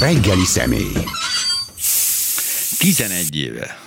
[0.00, 1.04] Reggeli személy.
[2.78, 3.78] 11 éve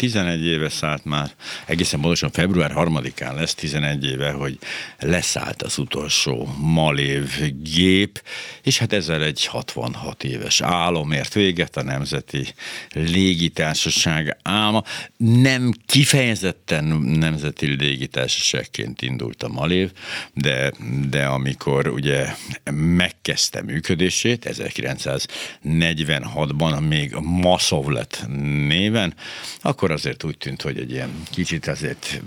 [0.00, 1.30] 11 éve szállt már,
[1.66, 4.58] egészen pontosan február 3-án lesz 11 éve, hogy
[4.98, 8.22] leszállt az utolsó Malév gép,
[8.62, 12.46] és hát ezzel egy 66 éves álomért véget a Nemzeti
[12.92, 14.82] Légitársaság álma.
[15.16, 19.90] Nem kifejezetten Nemzeti Légitársaságként indult a Malév,
[20.34, 20.72] de,
[21.08, 22.34] de amikor ugye
[22.72, 28.24] megkezdte működését 1946-ban még Maszovlet
[28.68, 29.14] néven,
[29.60, 32.22] akkor akkor azért úgy tűnt, hogy egy ilyen kicsit azért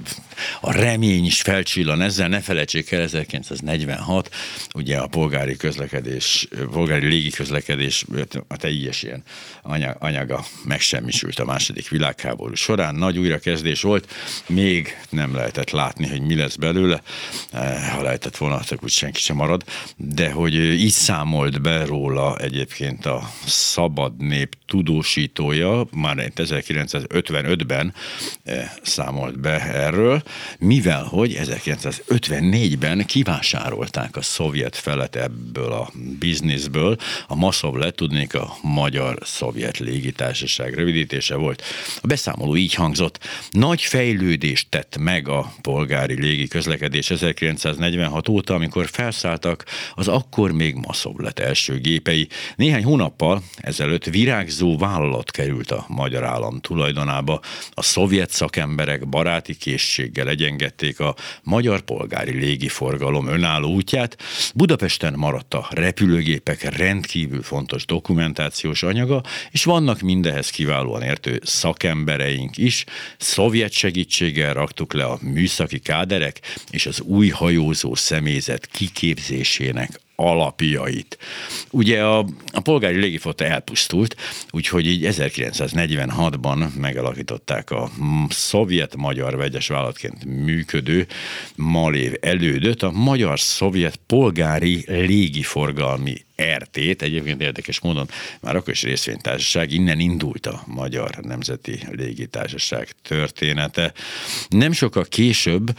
[0.61, 2.27] a remény is felcsillan ezzel.
[2.27, 4.35] Ne felejtsék el, 1946,
[4.73, 8.05] ugye a polgári közlekedés, polgári légiközlekedés,
[8.47, 9.23] a teljes ilyen
[9.99, 12.95] anyaga megsemmisült a második világháború során.
[12.95, 14.11] Nagy újrakezdés volt,
[14.47, 17.01] még nem lehetett látni, hogy mi lesz belőle,
[17.51, 19.63] eh, ha lehetett volna, akkor senki sem marad,
[19.97, 27.93] de hogy így számolt be róla egyébként a szabad nép tudósítója, már 1955 1955-ben
[28.43, 30.23] eh, számolt be erről,
[30.59, 38.55] mivel hogy 1954-ben kivásárolták a szovjet felet ebből a bizniszből, a Maszov lett, tudnék a
[38.61, 41.63] Magyar-Szovjet Légitársaság rövidítése volt.
[42.01, 43.19] A beszámoló így hangzott,
[43.51, 49.65] nagy fejlődést tett meg a polgári légi közlekedés 1946 óta, amikor felszálltak
[49.95, 52.27] az akkor még Maszov lett első gépei.
[52.55, 57.41] Néhány hónappal ezelőtt virágzó vállalat került a magyar állam tulajdonába,
[57.73, 64.17] a szovjet szakemberek baráti készséggel egyengették a magyar polgári légiforgalom önálló útját.
[64.55, 72.83] Budapesten maradt a repülőgépek rendkívül fontos dokumentációs anyaga, és vannak mindehez kiválóan értő szakembereink is.
[73.17, 81.17] Szovjet segítséggel raktuk le a műszaki káderek és az új hajózó személyzet kiképzésének alapjait.
[81.69, 84.15] Ugye a, a polgári légiflotta elpusztult,
[84.51, 87.89] úgyhogy így 1946-ban megalakították a
[88.29, 91.07] szovjet-magyar vegyes vállalatként működő
[91.55, 98.09] Malév elődöt, a magyar-szovjet polgári légiforgalmi RT-t, egyébként érdekes módon
[98.41, 103.93] már akkor is részvénytársaság, innen indult a Magyar Nemzeti Légitársaság története.
[104.49, 105.77] Nem sokkal később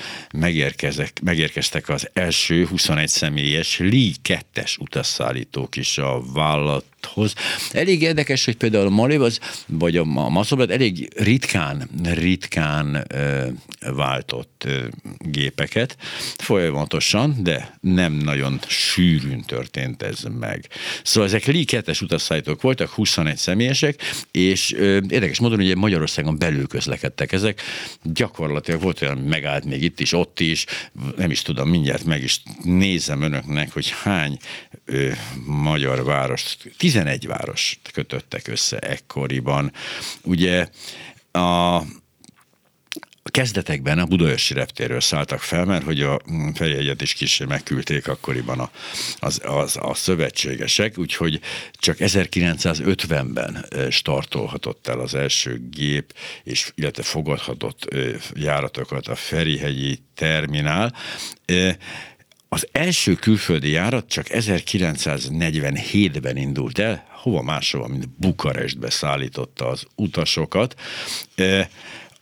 [1.23, 7.35] megérkeztek az első 21 személyes Lee 2-es utasszállítók is a vállalat hoz.
[7.73, 13.47] Elég érdekes, hogy például a Malév az, vagy a Maszoblet elég ritkán, ritkán ö,
[13.95, 14.85] váltott ö,
[15.19, 15.97] gépeket,
[16.37, 20.69] folyamatosan, de nem nagyon sűrűn történt ez meg.
[21.03, 24.01] Szóval ezek Lee 2 utasszállítók voltak, 21 személyesek,
[24.31, 27.63] és ö, érdekes módon ugye Magyarországon belül közlekedtek ezek.
[28.03, 30.65] Gyakorlatilag volt olyan, megállt még itt is, ott is,
[31.17, 34.39] nem is tudom, mindjárt meg is nézem önöknek, hogy hány
[34.85, 35.11] ö,
[35.47, 39.73] magyar várost, 11 város kötöttek össze ekkoriban.
[40.23, 40.69] Ugye
[41.33, 41.81] a
[43.23, 46.21] kezdetekben a Budaörsi reptérről szálltak fel, mert hogy a
[46.55, 48.71] feljegyet is kis megküldték akkoriban a,
[49.19, 51.41] az, az, a szövetségesek, úgyhogy
[51.73, 57.95] csak 1950-ben startolhatott el az első gép, és illetve fogadhatott
[58.35, 60.95] járatokat a Ferihegyi terminál.
[62.55, 70.81] Az első külföldi járat csak 1947-ben indult el, hova máshova, mint Bukarestbe szállította az utasokat.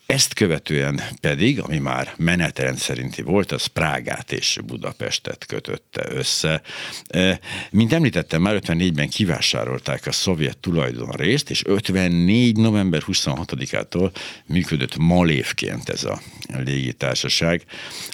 [0.06, 6.62] Ezt követően pedig, ami már menetrend szerinti volt, az Prágát és Budapestet kötötte össze.
[7.70, 12.56] Mint említettem, már 54-ben kivásárolták a szovjet tulajdon részt, és 54.
[12.56, 14.10] november 26-ától
[14.46, 16.20] működött Malévként ez a
[16.64, 17.64] légitársaság.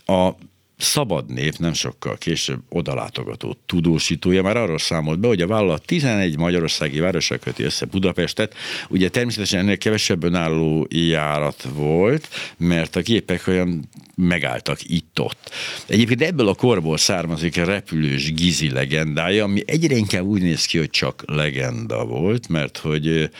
[0.06, 0.30] A
[0.78, 6.36] szabad nép nem sokkal később odalátogató tudósítója már arról számolt be, hogy a vállalat 11
[6.36, 8.54] magyarországi városra köti össze Budapestet.
[8.88, 15.50] Ugye természetesen ennél kevesebb önálló járat volt, mert a gépek olyan megálltak itt-ott.
[15.86, 20.78] Egyébként ebből a korból származik a repülős Gizi legendája, ami egyre inkább úgy néz ki,
[20.78, 23.30] hogy csak legenda volt, mert hogy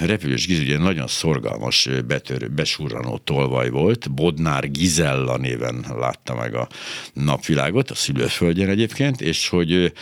[0.00, 6.68] repülős Gizi ugye nagyon szorgalmas betör, besurranó tolvaj volt, Bodnár Gizella néven látta meg a
[7.12, 9.92] napvilágot, a szülőföldjén egyébként, és hogy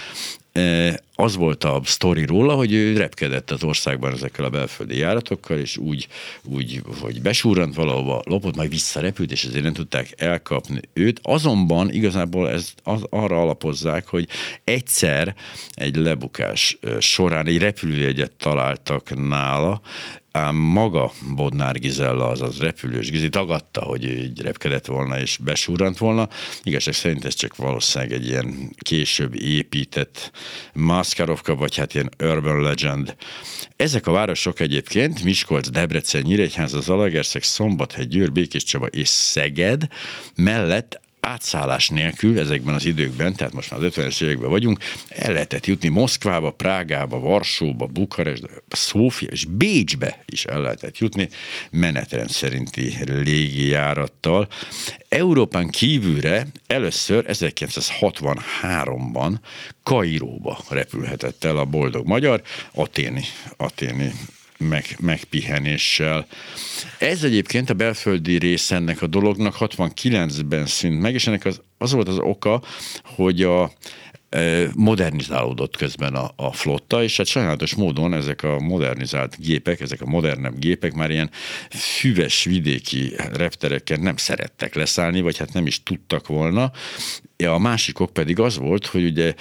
[1.14, 5.76] az volt a sztori róla, hogy ő repkedett az országban ezekkel a belföldi járatokkal, és
[5.76, 6.08] úgy,
[6.42, 11.20] úgy hogy besúrant valahova, lopott, majd visszarepült, és ezért nem tudták elkapni őt.
[11.22, 14.28] Azonban igazából ez az, arra alapozzák, hogy
[14.64, 15.34] egyszer
[15.72, 19.80] egy lebukás során egy repülőjegyet találtak nála,
[20.36, 26.28] ám maga Bodnár Gizella, azaz repülős Gizi tagadta, hogy így repkedett volna és besúrant volna.
[26.62, 30.30] Igazság szerint ez csak valószínűleg egy ilyen később épített
[30.72, 33.16] Maszkarovka, vagy hát ilyen urban legend.
[33.76, 39.88] Ezek a városok egyébként, Miskolc, Debrecen, Nyíregyháza, Zalaegerszeg, Szombathegy, Győr, Békés Csaba és Szeged
[40.34, 44.78] mellett átszállás nélkül ezekben az időkben, tehát most már az 50-es években vagyunk,
[45.08, 51.28] el lehetett jutni Moszkvába, Prágába, Varsóba, Bukarestbe, Szófia és Bécsbe is el lehetett jutni
[51.70, 54.48] menetrend szerinti légijárattal.
[55.08, 59.34] Európán kívülre először 1963-ban
[59.82, 62.42] Kairóba repülhetett el a boldog magyar,
[62.72, 63.24] aténi,
[63.56, 64.12] aténi
[64.64, 66.26] meg, megpihenéssel.
[66.98, 71.92] Ez egyébként a belföldi rész ennek a dolognak 69-ben szűnt meg, és ennek az, az
[71.92, 72.62] volt az oka,
[73.04, 73.72] hogy a
[74.74, 80.06] modernizálódott közben a, a flotta, és hát sajnálatos módon ezek a modernizált gépek, ezek a
[80.06, 81.30] modernebb gépek már ilyen
[81.70, 86.72] füves vidéki reptereken nem szerettek leszállni, vagy hát nem is tudtak volna,
[87.36, 89.34] a másikok pedig az volt, hogy ugye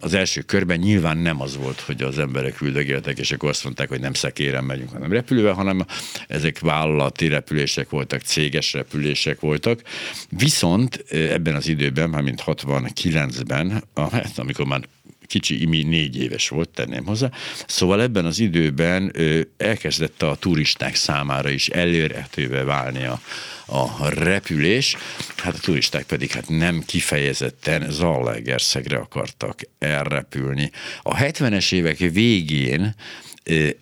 [0.00, 3.88] az első körben nyilván nem az volt, hogy az emberek üldögéltek, és akkor azt mondták,
[3.88, 5.84] hogy nem szekéren megyünk, hanem repülővel, hanem
[6.28, 9.82] ezek vállalati repülések voltak, céges repülések voltak.
[10.28, 14.80] Viszont ebben az időben, már mint 69-ben, hát amikor már
[15.26, 17.30] kicsi Imi négy éves volt, tenném hozzá.
[17.66, 19.12] Szóval ebben az időben
[19.56, 23.20] elkezdett a turisták számára is elérhetővé válni a,
[23.68, 24.96] a repülés,
[25.36, 30.70] hát a turisták pedig hát nem kifejezetten Zalaegerszegre akartak elrepülni.
[31.02, 32.94] A 70-es évek végén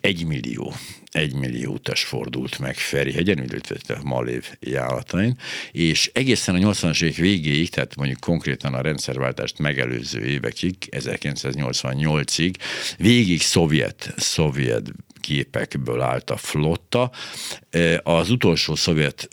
[0.01, 0.73] egy millió
[1.11, 5.37] egy millió utas fordult meg Ferihegyen, illetve a Malév járatain,
[5.71, 12.53] és egészen a 80-as évek végéig, tehát mondjuk konkrétan a rendszerváltást megelőző évekig, 1988-ig
[12.97, 14.91] végig szovjet, szovjet
[15.27, 17.11] gépekből állt a flotta.
[18.03, 19.27] Az utolsó szovjet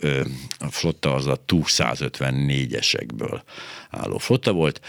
[0.69, 3.41] flotta az a Tu-154-esekből
[3.89, 4.81] álló flotta volt.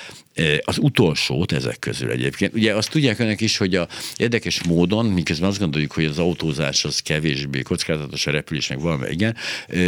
[0.64, 2.54] Az utolsót ezek közül egyébként.
[2.54, 6.84] Ugye azt tudják önök is, hogy a érdekes módon, miközben azt gondoljuk, hogy az autózás
[6.84, 9.36] az kevésbé kockázatos, a repülés meg valami, igen,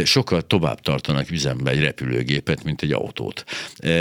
[0.03, 3.43] sokkal tovább tartanak üzembe egy repülőgépet, mint egy autót.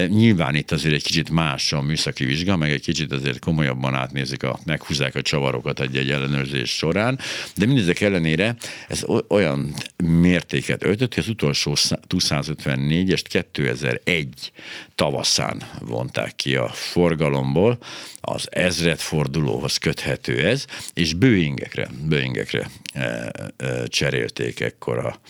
[0.08, 4.42] Nyilván itt azért egy kicsit más a műszaki vizsga, meg egy kicsit azért komolyabban átnézik,
[4.42, 7.18] a, meghúzzák a csavarokat egy-egy ellenőrzés során,
[7.56, 8.56] de mindezek ellenére
[8.88, 11.74] ez olyan mértéket öltött, hogy az utolsó
[12.08, 14.52] 254-est 2001
[14.94, 17.79] tavaszán vonták ki a forgalomból,
[18.20, 20.64] az ezredfordulóhoz köthető ez,
[20.94, 25.20] és Boeingekre, Boeingekre e, e, cserélték ekkora,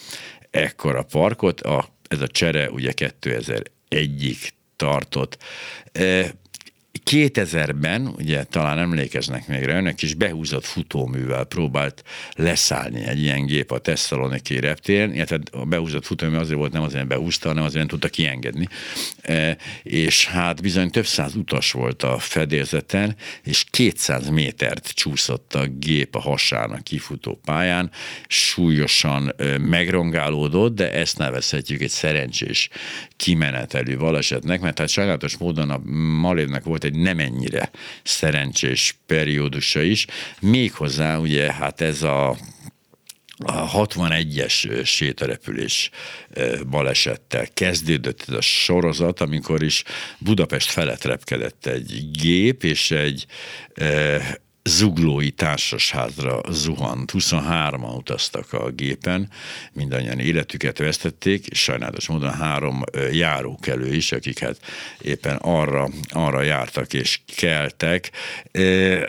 [0.51, 1.61] ekkora parkot.
[1.61, 5.39] A, ez a csere ugye 2001-ig tartott.
[5.93, 6.35] E,
[7.11, 12.03] 2000-ben, ugye talán emlékeznek még rá, önök is behúzott futóművel próbált
[12.33, 17.07] leszállni egy ilyen gép a Thessaloniki reptéren, illetve a behúzott futómű azért volt, nem azért
[17.07, 18.69] behúzta, hanem azért nem tudta kiengedni.
[19.23, 25.67] E, és hát bizony több száz utas volt a fedélzeten, és 200 métert csúszott a
[25.67, 27.91] gép a hasán kifutó pályán,
[28.27, 32.69] súlyosan e, megrongálódott, de ezt nevezhetjük egy szerencsés
[33.17, 35.79] kimenetelű balesetnek, mert hát sajnálatos módon a
[36.21, 37.71] Malévnek volt egy nem ennyire
[38.03, 40.07] szerencsés periódusa is.
[40.41, 42.37] Méghozzá ugye hát ez a
[43.45, 45.91] a 61-es sétarepülés
[46.71, 49.83] balesettel kezdődött ez a sorozat, amikor is
[50.19, 53.27] Budapest felett repkedett egy gép, és egy
[54.69, 57.13] zuglói társasházra zuhant.
[57.15, 59.29] 23-an utaztak a gépen,
[59.73, 62.83] mindannyian életüket vesztették, és sajnálatos módon három
[63.13, 64.57] járókelő is, akik hát
[65.01, 68.11] éppen arra, arra jártak és keltek.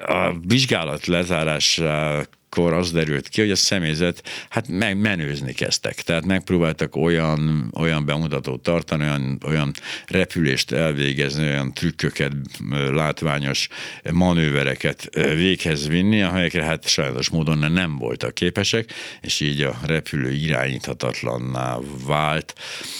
[0.05, 6.01] A vizsgálat lezárása akkor az derült ki, hogy a személyzet hát meg menőzni kezdtek.
[6.01, 9.71] Tehát megpróbáltak olyan, olyan bemutatót tartani, olyan, olyan
[10.07, 12.31] repülést elvégezni, olyan trükköket,
[12.91, 13.67] látványos
[14.11, 21.77] manővereket véghez vinni, amelyekre hát sajnos módon nem voltak képesek, és így a repülő irányíthatatlanná
[22.05, 22.53] vált.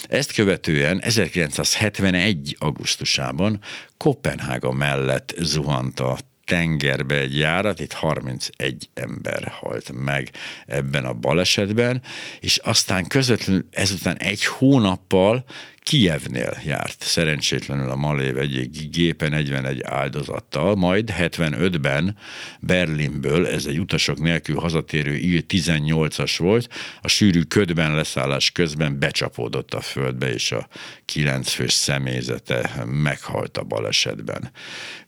[0.08, 2.56] Ezt követően 1971.
[2.58, 3.60] augusztusában
[3.96, 6.18] Kopenhága mellett zuhant a
[6.50, 10.30] tengerbe egy járat, itt 31 ember halt meg
[10.66, 12.02] ebben a balesetben,
[12.40, 15.44] és aztán közvetlenül ezután egy hónappal
[15.82, 22.16] Kijevnél járt szerencsétlenül a Malév egyik gépe 41 áldozattal, majd 75-ben
[22.60, 26.68] Berlinből, ez egy utasok nélkül hazatérő Il-18-as volt,
[27.00, 30.68] a sűrű ködben leszállás közben becsapódott a földbe, és a
[31.04, 34.50] kilenc fős személyzete meghalt a balesetben.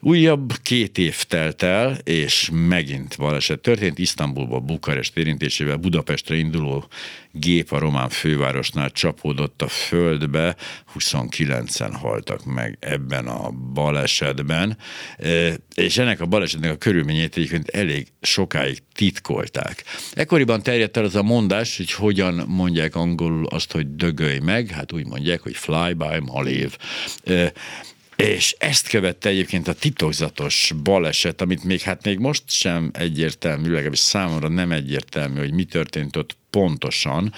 [0.00, 3.98] Újabb két év telt el, és megint baleset történt.
[3.98, 6.88] Isztambulba, Bukarest érintésével Budapestre induló
[7.32, 10.56] gép a román fővárosnál csapódott a földbe,
[10.98, 14.78] 29-en haltak meg ebben a balesetben,
[15.74, 19.84] és ennek a balesetnek a körülményét egyébként elég sokáig titkolták.
[20.12, 24.92] Ekkoriban terjedt el az a mondás, hogy hogyan mondják angolul azt, hogy dögölj meg, hát
[24.92, 26.76] úgy mondják, hogy fly by Malév.
[28.16, 33.98] És ezt követte egyébként a titokzatos baleset, amit még hát még most sem egyértelmű, legalábbis
[33.98, 37.32] számomra nem egyértelmű, hogy mi történt ott pontosan.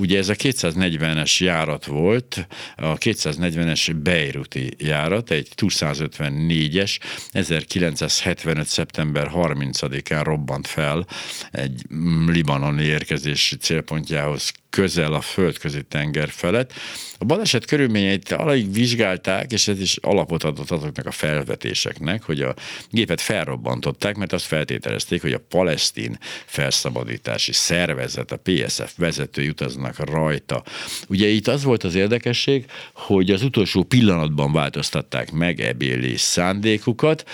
[0.00, 6.98] Ugye ez a 240-es járat volt, a 240-es Beiruti járat, egy 254-es,
[7.32, 8.66] 1975.
[8.66, 11.06] szeptember 30-án robbant fel
[11.50, 11.82] egy
[12.26, 16.72] libanoni érkezési célpontjához közel a földközi tenger felett.
[17.18, 22.54] A baleset körülményeit alig vizsgálták, és ez is alapot adott azoknak a felvetéseknek, hogy a
[22.90, 30.62] gépet felrobbantották, mert azt feltételezték, hogy a palesztin felszabadítási szervezet, a PSF vezetői utaznak rajta.
[31.08, 37.28] Ugye itt az volt az érdekesség, hogy az utolsó pillanatban változtatták meg ebéli szándékukat.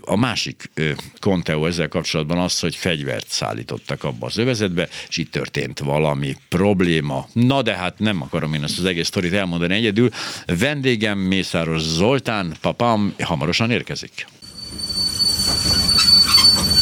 [0.00, 0.70] A másik
[1.20, 7.28] konteó ezzel kapcsolatban az, hogy fegyvert szállítottak abba az övezetbe, és itt történt valami probléma.
[7.32, 10.10] Na de hát nem akarom én ezt az egész sztorit elmondani egyedül.
[10.46, 14.26] Vendégem Mészáros Zoltán, papám hamarosan érkezik.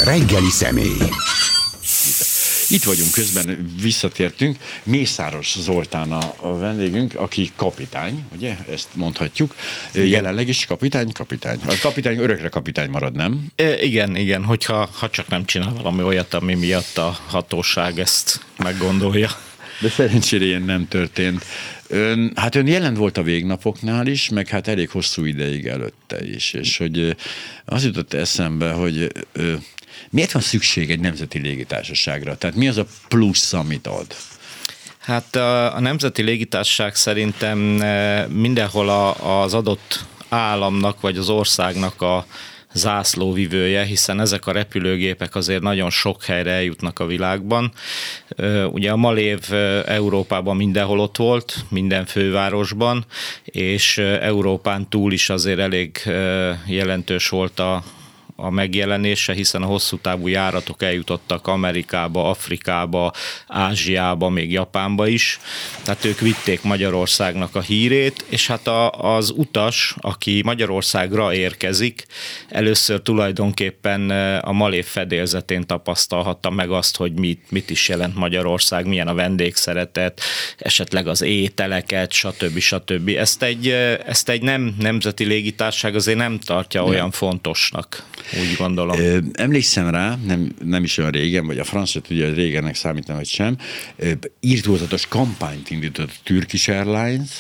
[0.05, 0.97] Reggeli személy.
[2.69, 4.57] Itt vagyunk közben, visszatértünk.
[4.83, 9.55] Mészáros Zoltán a, a vendégünk, aki kapitány, ugye, ezt mondhatjuk.
[9.95, 10.07] Igen.
[10.07, 11.59] Jelenleg is kapitány, kapitány.
[11.67, 13.47] A kapitány örökre kapitány marad, nem?
[13.57, 18.41] E, igen, igen, hogyha ha csak nem csinál valami olyat, ami miatt a hatóság ezt
[18.57, 19.31] meggondolja.
[19.83, 21.45] De szerencsére ilyen nem történt.
[21.89, 26.53] Ön, hát ön jelen volt a végnapoknál is, meg hát elég hosszú ideig előtte is,
[26.53, 27.17] és hogy
[27.65, 29.13] az jutott eszembe, hogy
[30.11, 32.37] miért van szükség egy nemzeti légitársaságra?
[32.37, 34.07] Tehát mi az a plusz, amit ad?
[34.99, 37.59] Hát a, a nemzeti légitársaság szerintem
[38.29, 42.27] mindenhol a, az adott államnak vagy az országnak a
[42.73, 47.73] zászlóvivője, hiszen ezek a repülőgépek azért nagyon sok helyre eljutnak a világban.
[48.71, 49.53] Ugye a Malév
[49.87, 53.05] Európában mindenhol ott volt, minden fővárosban,
[53.45, 56.03] és Európán túl is azért elég
[56.67, 57.83] jelentős volt a,
[58.37, 63.13] a megjelenése, hiszen a hosszú távú járatok eljutottak Amerikába, Afrikába,
[63.49, 65.41] Ázsiába, még Japánba is.
[65.85, 72.07] Tehát ők vitték Magyarországnak a hírét, és hát a, az utas, aki Magyarországra érkezik,
[72.49, 74.11] először tulajdonképpen
[74.41, 80.21] a Malév fedélzetén tapasztalhatta meg azt, hogy mit, mit is jelent Magyarország, milyen a vendégszeretet,
[80.57, 82.59] esetleg az ételeket, stb.
[82.59, 83.09] stb.
[83.09, 83.69] Ezt egy,
[84.07, 88.05] ezt egy nem nemzeti légitárság azért nem tartja olyan fontosnak
[88.41, 88.97] úgy gondolom.
[89.33, 93.27] Emlékszem rá, nem, nem is olyan régen, vagy a francia tudja, hogy régennek számítom, hogy
[93.27, 93.57] sem,
[94.41, 97.31] írtózatos kampányt indított a Turkish Airlines,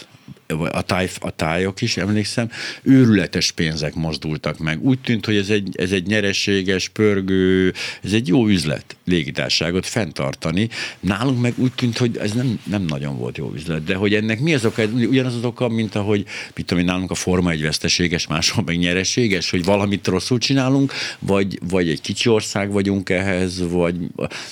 [0.60, 2.50] a, táj, a tájok is, emlékszem,
[2.82, 4.84] őrületes pénzek mozdultak meg.
[4.84, 10.68] Úgy tűnt, hogy ez egy, ez egy nyereséges, pörgő, ez egy jó üzlet légitárságot fenntartani.
[11.00, 14.40] Nálunk meg úgy tűnt, hogy ez nem, nem nagyon volt jó üzlet, de hogy ennek
[14.40, 18.26] mi az oka, ugyanaz az oka, mint ahogy, mit tudom nálunk a forma egy veszteséges,
[18.26, 23.96] máshol meg nyereséges, hogy valamit rosszul csinálunk, vagy, vagy egy kicsi ország vagyunk ehhez, vagy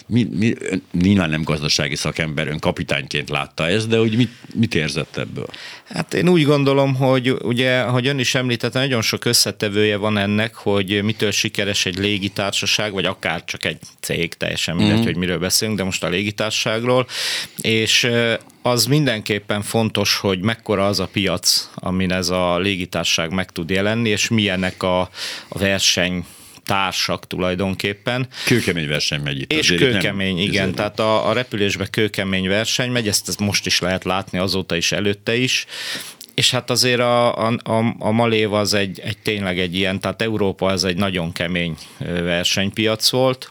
[0.07, 0.54] mi, mi,
[0.92, 5.47] nyilván nem gazdasági szakember, ön kapitányként látta ezt, de hogy mit, mit érzett ebből?
[5.94, 10.54] Hát én úgy gondolom, hogy ugye, ahogy ön is említette, nagyon sok összetevője van ennek,
[10.54, 15.02] hogy mitől sikeres egy légitársaság, vagy akár csak egy cég, teljesen mindegy, mm.
[15.02, 17.06] hogy miről beszélünk, de most a légitársaságról,
[17.61, 18.11] és
[18.62, 24.09] az mindenképpen fontos, hogy mekkora az a piac, amin ez a légitársaság meg tud jelenni,
[24.09, 25.00] és milyenek a,
[25.49, 26.25] a verseny
[26.64, 28.29] társak tulajdonképpen.
[28.45, 29.52] Kőkemény verseny megy itt.
[29.52, 30.75] És kőkemény, nem, igen.
[30.75, 34.93] Tehát a, a repülésbe kőkemény verseny megy, ezt, ezt most is lehet látni, azóta is,
[34.93, 35.67] előtte is.
[36.35, 40.23] És hát azért a, a, a, a Malév az egy, egy tényleg egy ilyen, tehát
[40.23, 43.50] Európa az egy nagyon kemény versenypiac volt,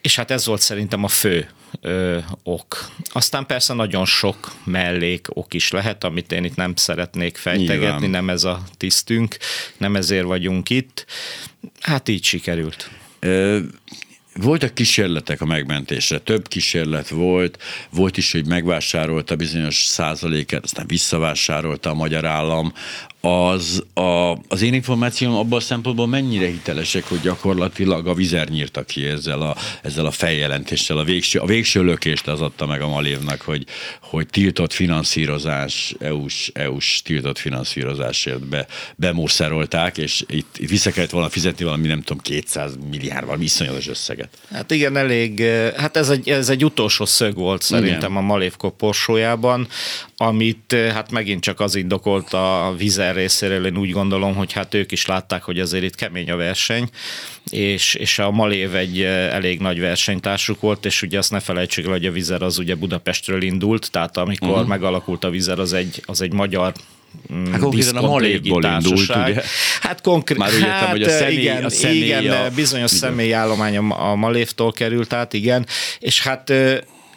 [0.00, 1.48] és hát ez volt szerintem a fő
[1.80, 2.90] ö, ok.
[3.12, 8.10] Aztán persze nagyon sok mellék ok is lehet, amit én itt nem szeretnék fejtegetni, Nyilván.
[8.10, 9.36] nem ez a tisztünk,
[9.76, 11.06] nem ezért vagyunk itt.
[11.80, 12.90] Hát így sikerült.
[13.18, 13.58] Ö,
[14.34, 21.90] voltak kísérletek a megmentésre, több kísérlet volt, volt is, hogy megvásárolta bizonyos százaléket, aztán visszavásárolta
[21.90, 22.72] a magyar állam,
[23.24, 28.82] az, a, az én információm abban a szempontból mennyire hitelesek, hogy gyakorlatilag a vizer nyírta
[28.82, 30.98] ki ezzel a, ezzel a feljelentéssel.
[30.98, 33.66] A végső, a végső lökést az adta meg a Malévnak, hogy,
[34.00, 38.66] hogy tiltott finanszírozás, EU-s, EU-s tiltott finanszírozásért be,
[38.96, 43.88] bemószerolták, és itt, itt vissza kellett volna fizetni valami, nem tudom, 200 milliárd, valami iszonyatos
[43.88, 44.28] összeget.
[44.52, 45.42] Hát igen, elég,
[45.76, 48.16] hát ez egy, ez egy utolsó szög volt szerintem igen.
[48.16, 49.68] a Malév koporsójában,
[50.16, 54.92] amit hát megint csak az indokolt a vizer részéről én úgy gondolom, hogy hát ők
[54.92, 56.88] is látták, hogy azért itt kemény a verseny,
[57.50, 61.90] és, és a Malév egy elég nagy versenytársuk volt, és ugye azt ne felejtsük el,
[61.90, 64.66] hogy a Vizer az ugye Budapestről indult, tehát amikor uh-huh.
[64.66, 66.72] megalakult a Vizer, az egy, az egy magyar
[67.32, 69.42] mm, Hát konkrétan a Malévból indult, ugye?
[69.80, 72.50] Hát konkrét, Már úgy hát, értem, hogy a személy, igen, a személy igen, a...
[72.50, 75.66] bizonyos személyállomány a, a Malévtól került át, igen,
[75.98, 76.52] és hát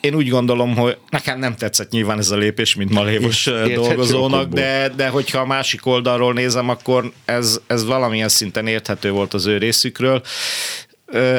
[0.07, 4.91] én úgy gondolom, hogy nekem nem tetszett nyilván ez a lépés, mint malévos dolgozónak, de,
[4.95, 9.57] de hogyha a másik oldalról nézem, akkor ez, ez valamilyen szinten érthető volt az ő
[9.57, 10.21] részükről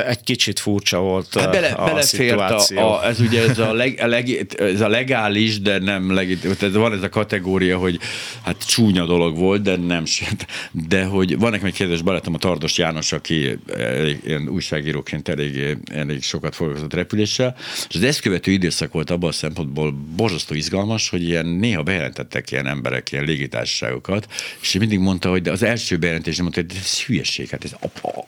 [0.07, 2.79] egy kicsit furcsa volt hát bele, a, a szituáció.
[2.79, 6.55] A, a, ez ugye ez a, leg, a leg, ez a legális, de nem legitim.
[6.59, 7.99] Tehát van ez a kategória, hogy
[8.45, 10.05] hát csúnya dolog volt, de nem
[10.73, 15.77] De hogy van nekem egy kedves barátom, a Tardos János, aki elég, ilyen újságíróként elég,
[15.93, 17.57] elég sokat foglalkozott repüléssel,
[17.89, 22.51] és az ezt követő időszak volt abban a szempontból borzasztó izgalmas, hogy ilyen néha bejelentettek
[22.51, 24.27] ilyen emberek, ilyen légitársaságokat,
[24.61, 27.75] és mindig mondta, hogy de az első bejelentés nem mondta, hogy ez hülyeség, hát ez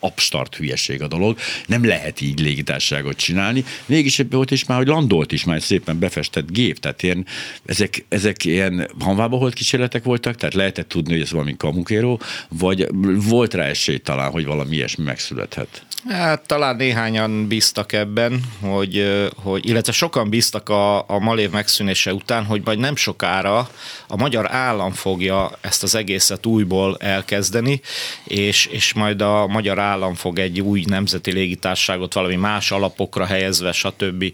[0.00, 3.64] abstart hülyeség a dolog dolog, nem lehet így légitárságot csinálni.
[3.86, 7.26] Mégis volt is már, hogy landolt is már szépen befestett gép, tehát ilyen,
[7.64, 12.86] ezek, ezek ilyen hanvába volt kísérletek voltak, tehát lehetett tudni, hogy ez valami kamukéró, vagy
[13.28, 15.82] volt rá esély talán, hogy valami ilyesmi megszülethet.
[16.08, 22.44] Hát talán néhányan bíztak ebben, hogy, hogy illetve sokan bíztak a, a Malév megszűnése után,
[22.44, 23.70] hogy majd nem sokára
[24.06, 27.80] a magyar állam fogja ezt az egészet újból elkezdeni,
[28.24, 33.72] és, és majd a magyar állam fog egy új nemzeti légitárságot valami más alapokra helyezve,
[33.72, 34.24] stb.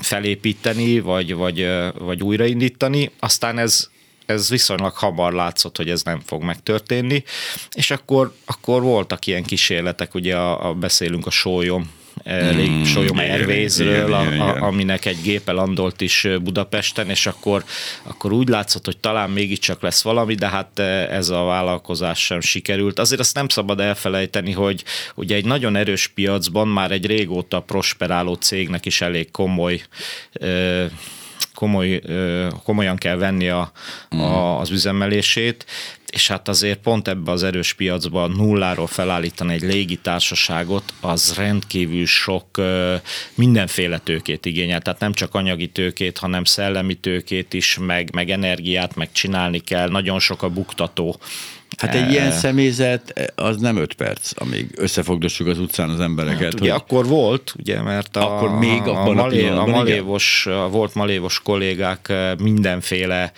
[0.00, 3.10] Felépíteni, vagy, vagy, vagy újraindítani.
[3.18, 3.88] Aztán ez
[4.26, 7.24] ez viszonylag hamar látszott, hogy ez nem fog megtörténni,
[7.72, 11.90] és akkor, akkor voltak ilyen kísérletek, ugye a, a beszélünk a sólyom
[12.24, 14.12] elég mm, Solyom Airwaysről,
[14.60, 17.64] aminek egy gépe landolt is Budapesten, és akkor,
[18.02, 20.78] akkor úgy látszott, hogy talán mégiscsak lesz valami, de hát
[21.10, 22.98] ez a vállalkozás sem sikerült.
[22.98, 28.34] Azért azt nem szabad elfelejteni, hogy ugye egy nagyon erős piacban már egy régóta prosperáló
[28.34, 29.82] cégnek is elég komoly
[31.54, 32.00] komoly,
[32.64, 33.72] komolyan kell venni a,
[34.08, 34.20] a, mm.
[34.58, 35.66] az üzemelését,
[36.14, 42.46] és hát azért pont ebbe az erős piacba nulláról felállítani egy légitársaságot, az rendkívül sok
[43.34, 48.94] mindenféle tőkét igényel, tehát nem csak anyagi tőkét, hanem szellemi tőkét is, meg, meg energiát,
[48.94, 51.20] meg csinálni kell, nagyon sok a buktató
[51.76, 56.42] Hát egy ilyen személyzet, az nem öt perc, amíg összefogdossuk az utcán az embereket.
[56.42, 56.80] Hát, ugye hogy...
[56.80, 60.94] akkor volt, ugye, mert a, akkor még a, a, malé, a, a malévos, a volt
[60.94, 63.32] malévos kollégák mindenféle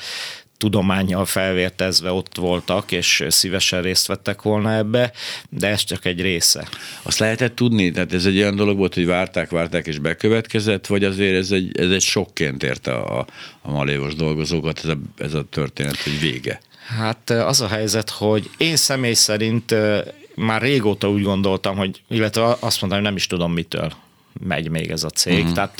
[0.59, 5.12] tudományjal felvértezve ott voltak, és szívesen részt vettek volna ebbe,
[5.49, 6.68] de ez csak egy része.
[7.03, 7.90] Azt lehetett tudni?
[7.90, 11.79] Tehát ez egy olyan dolog volt, hogy várták, várták, és bekövetkezett, vagy azért ez egy,
[11.79, 13.27] ez egy sokként érte a,
[13.62, 16.61] a malévos dolgozókat, ez a, ez a történet, hogy vége?
[16.87, 19.75] Hát az a helyzet, hogy én személy szerint
[20.35, 23.92] már régóta úgy gondoltam, hogy, illetve azt mondtam, hogy nem is tudom mitől
[24.40, 25.38] megy még ez a cég.
[25.38, 25.53] Uh-huh.
[25.53, 25.77] Tehát,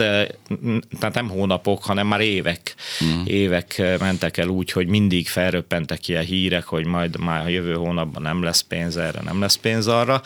[0.99, 2.75] tehát nem hónapok, hanem már évek.
[3.01, 3.29] Uh-huh.
[3.29, 8.23] Évek mentek el úgy, hogy mindig felröppentek ilyen hírek, hogy majd már a jövő hónapban
[8.23, 10.23] nem lesz pénz erre, nem lesz pénz arra.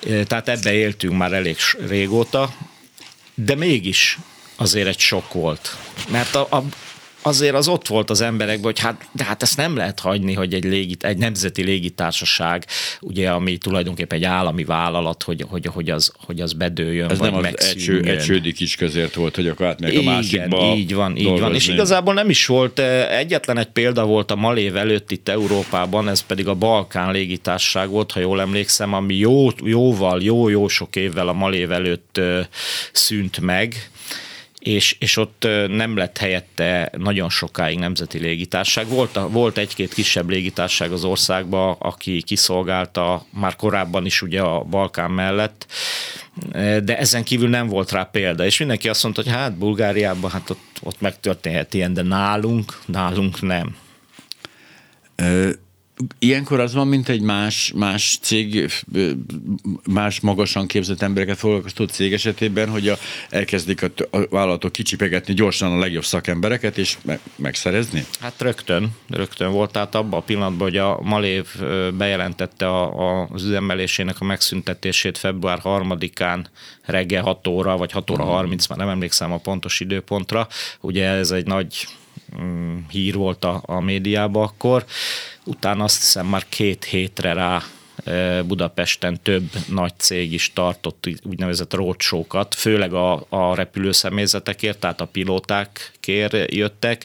[0.00, 1.56] Tehát ebbe éltünk már elég
[1.88, 2.54] régóta,
[3.34, 4.18] de mégis
[4.56, 5.76] azért egy sok volt.
[6.10, 6.62] Mert a, a,
[7.26, 10.54] azért az ott volt az emberekben, hogy hát, de hát ezt nem lehet hagyni, hogy
[10.54, 12.66] egy, légit, egy nemzeti légitársaság,
[13.00, 17.30] ugye, ami tulajdonképpen egy állami vállalat, hogy, hogy, hogy, az, hogy az bedőljön, Ez vagy
[17.30, 21.16] nem az egy, egy csődi kis közért volt, hogy akkor átmegy a másikba így van,
[21.16, 21.54] így van.
[21.54, 26.08] És igazából nem is volt, eh, egyetlen egy példa volt a Malév előtt itt Európában,
[26.08, 31.28] ez pedig a Balkán légitársaság volt, ha jól emlékszem, ami jó, jóval, jó-jó sok évvel
[31.28, 32.46] a Malév előtt eh,
[32.92, 33.88] szűnt meg,
[34.64, 38.88] és, és ott nem lett helyette nagyon sokáig nemzeti légitárság.
[38.88, 45.10] Volt, volt egy-két kisebb légitárság az országban, aki kiszolgálta már korábban is ugye a Balkán
[45.10, 45.66] mellett,
[46.82, 50.50] de ezen kívül nem volt rá példa, és mindenki azt mondta, hogy hát Bulgáriában hát
[50.50, 53.76] ott, ott megtörténhet ilyen, de nálunk, nálunk nem.
[56.18, 58.70] Ilyenkor az van, mint egy más, más cég,
[59.86, 62.96] más magasan képzett embereket foglalkoztató cég esetében, hogy a,
[63.30, 68.06] elkezdik a, a vállalatok kicsipegetni gyorsan a legjobb szakembereket, és me, megszerezni?
[68.20, 69.72] Hát rögtön, rögtön volt.
[69.72, 71.46] Tehát abban a pillanatban, hogy a Malév
[71.94, 76.44] bejelentette a, a, az üzemelésének a megszüntetését február 3-án
[76.82, 80.48] reggel 6 óra, vagy 6 óra 30, már nem emlékszem a pontos időpontra.
[80.80, 81.86] Ugye ez egy nagy
[82.40, 84.84] mm, hír volt a, a médiában akkor.
[85.44, 87.62] Utána azt hiszem már két hétre rá
[88.46, 96.52] Budapesten több nagy cég is tartott úgynevezett roadshow-kat, főleg a, a repülőszemélyzetekért, tehát a pilótákért
[96.52, 97.04] jöttek,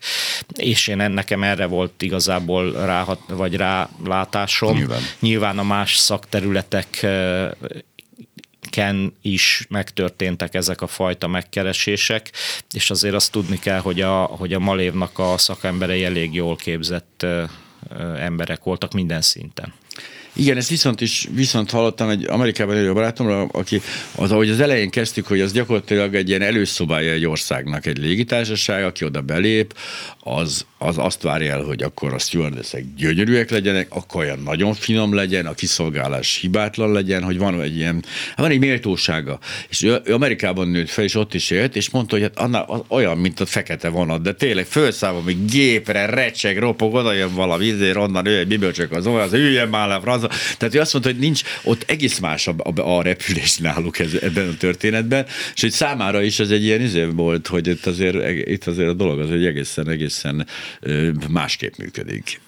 [0.56, 4.78] és én nekem erre volt igazából rá, vagy rálátásom.
[4.78, 5.02] Nyilván.
[5.20, 7.06] Nyilván a más szakterületek
[8.70, 12.32] ken is megtörténtek ezek a fajta megkeresések,
[12.72, 17.26] és azért azt tudni kell, hogy a, hogy a Malévnak a szakemberei elég jól képzett
[18.20, 19.74] emberek voltak minden szinten.
[20.40, 23.82] Igen, ezt viszont is viszont hallottam egy Amerikában élő barátomra, aki
[24.16, 28.84] az, ahogy az elején kezdtük, hogy az gyakorlatilag egy ilyen előszobája egy országnak, egy légitársaság,
[28.84, 29.74] aki oda belép,
[30.20, 35.14] az, az azt várja el, hogy akkor a stewardessek gyönyörűek legyenek, akkor olyan nagyon finom
[35.14, 38.04] legyen, a kiszolgálás hibátlan legyen, hogy van egy ilyen,
[38.36, 39.40] van egy méltósága.
[39.70, 42.86] És ő, ő Amerikában nőtt fel, és ott is élt, és mondta, hogy hát annál,
[42.88, 47.70] olyan, mint a fekete vonat, de tényleg felszállva, még gépre, recseg, ropog, oda jön valami,
[47.70, 50.29] ezért onnan ő egy csak az olyan, az üljön már le, franza.
[50.58, 54.14] Tehát ő azt mondta, hogy nincs, ott egész más a, a, a repülés náluk ez,
[54.14, 58.48] ebben a történetben, és hogy számára is ez egy ilyen izé volt, hogy itt azért,
[58.48, 60.48] itt azért a dolog az, hogy egészen, egészen
[61.30, 62.42] másképp működik.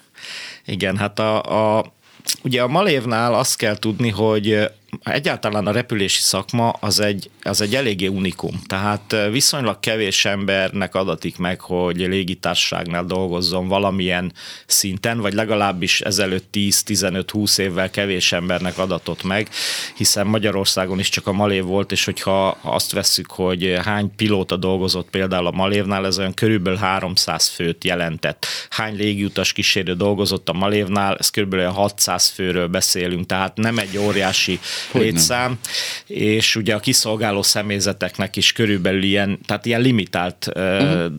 [0.66, 1.94] Igen, hát a, a
[2.42, 4.70] ugye a Malévnál azt kell tudni, hogy
[5.02, 8.60] egyáltalán a repülési szakma az egy, az egy eléggé unikum.
[8.66, 14.32] Tehát viszonylag kevés embernek adatik meg, hogy légitársaságnál dolgozzon valamilyen
[14.66, 19.48] szinten, vagy legalábbis ezelőtt 10-15-20 évvel kevés embernek adatott meg,
[19.96, 25.10] hiszen Magyarországon is csak a Malév volt, és hogyha azt vesszük, hogy hány pilóta dolgozott
[25.10, 28.46] például a Malévnál, ez olyan körülbelül 300 főt jelentett.
[28.70, 34.60] Hány légiutas kísérő dolgozott a Malévnál, ez körülbelül 600 főről beszélünk, tehát nem egy óriási
[34.90, 35.58] hogy létszám, nem.
[36.06, 41.12] és ugye a kiszolgáló személyzeteknek is körülbelül ilyen, tehát ilyen limitált uh-huh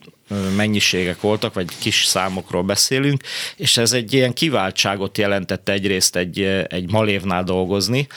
[0.55, 3.23] mennyiségek voltak, vagy kis számokról beszélünk,
[3.55, 8.07] és ez egy ilyen kiváltságot jelentett egyrészt egy, egy malévnál dolgozni,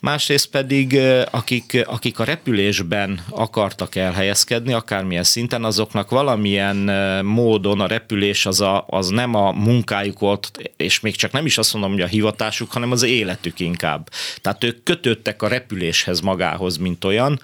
[0.00, 0.98] másrészt pedig
[1.30, 6.76] akik, akik a repülésben akartak elhelyezkedni, akármilyen szinten, azoknak valamilyen
[7.24, 11.58] módon a repülés az, a, az nem a munkájuk volt, és még csak nem is
[11.58, 14.08] azt mondom, hogy a hivatásuk, hanem az életük inkább.
[14.40, 17.40] Tehát ők kötődtek a repüléshez magához, mint olyan,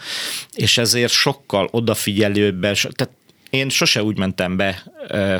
[0.54, 3.14] és ezért sokkal odafigyelőbben, tehát
[3.50, 4.82] én sose úgy mentem be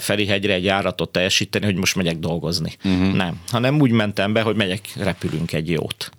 [0.00, 2.76] Ferihegyre egy járatot teljesíteni, hogy most megyek dolgozni.
[2.84, 3.14] Uh-huh.
[3.14, 3.40] Nem.
[3.48, 6.10] Hanem úgy mentem be, hogy megyek, repülünk egy jót.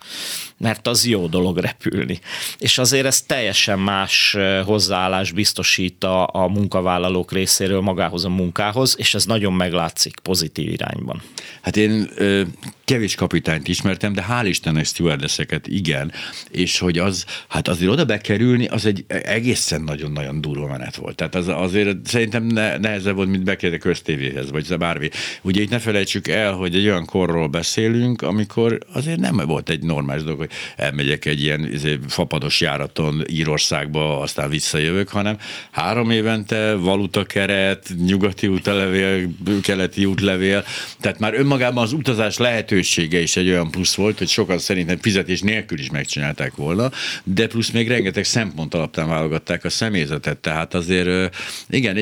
[0.57, 2.19] Mert az jó dolog repülni.
[2.57, 9.13] És azért ez teljesen más hozzáállás biztosít a, a munkavállalók részéről magához a munkához, és
[9.13, 11.21] ez nagyon meglátszik pozitív irányban.
[11.61, 12.41] Hát én ö,
[12.85, 16.11] kevés kapitányt ismertem, de hál' Istennek stewardesseket igen,
[16.51, 21.15] és hogy az, hát azért oda bekerülni, az egy egészen nagyon-nagyon durva menet volt.
[21.15, 25.09] Tehát az azért szerintem ne, nehezebb volt, mint bekerülni köztévéhez, vagy bármi.
[25.41, 29.83] Ugye itt ne felejtsük el, hogy egy olyan korról beszélünk, amikor azért nem volt egy
[29.83, 35.37] normális dolog, hogy elmegyek egy ilyen izé, fapados járaton Írországba, aztán visszajövök, hanem
[35.71, 39.29] három évente valutakeret, nyugati útlevél,
[39.61, 40.63] keleti útlevél,
[40.99, 45.41] tehát már önmagában az utazás lehetősége is egy olyan plusz volt, hogy sokan szerintem fizetés
[45.41, 46.91] nélkül is megcsinálták volna,
[47.23, 51.35] de plusz még rengeteg szempont alapján válogatták a személyzetet, tehát azért
[51.71, 51.95] igen,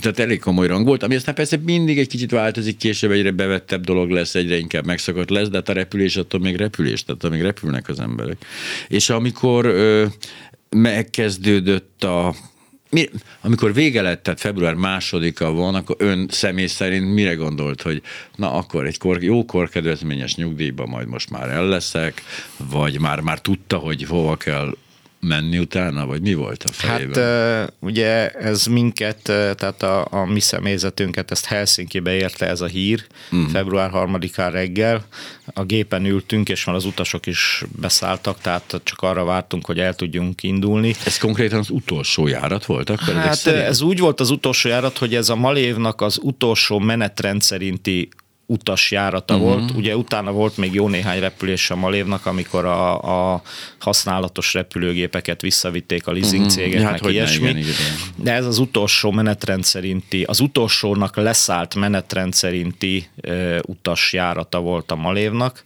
[0.00, 3.84] tehát elég komoly rang volt, ami aztán persze mindig egy kicsit változik, később egyre bevettebb
[3.84, 7.36] dolog lesz, egyre inkább megszokott lesz, de hát a repülés attól még repülés, tehát attól
[7.36, 8.44] még repülnek az emberek.
[8.88, 10.06] És amikor ö,
[10.68, 12.34] megkezdődött a
[12.90, 13.08] mi,
[13.40, 18.02] amikor vége lett, tehát február másodika van, akkor ön személy szerint mire gondolt, hogy
[18.36, 22.22] na akkor egy kor, jó korkedvezményes nyugdíjba majd most már el leszek,
[22.56, 24.76] vagy már, már tudta, hogy hova kell
[25.20, 27.24] menni utána, vagy mi volt a fejében?
[27.24, 33.06] Hát ugye ez minket, tehát a, a mi személyzetünket, ezt Helsinki-be érte ez a hír,
[33.32, 33.50] uh-huh.
[33.50, 35.06] február 3-án reggel.
[35.54, 39.94] A gépen ültünk, és már az utasok is beszálltak, tehát csak arra vártunk, hogy el
[39.94, 40.94] tudjunk indulni.
[41.04, 43.14] Ez konkrétan az utolsó járat volt akkor?
[43.14, 48.08] Hát ez úgy volt az utolsó járat, hogy ez a Malévnak az utolsó menetrend szerinti
[48.50, 49.48] utasjárata uh-huh.
[49.48, 49.70] volt.
[49.70, 53.42] Ugye utána volt még jó néhány repülés a Malévnak, amikor a, a
[53.78, 56.56] használatos repülőgépeket visszavitték a leasing uh-huh.
[56.56, 57.48] cégeknek, hát, ilyesmi.
[57.48, 57.74] Igen, igen.
[58.16, 64.96] De ez az utolsó menetrend szerinti, az utolsónak leszállt menetrend szerinti uh, utasjárata volt a
[64.96, 65.64] Malévnak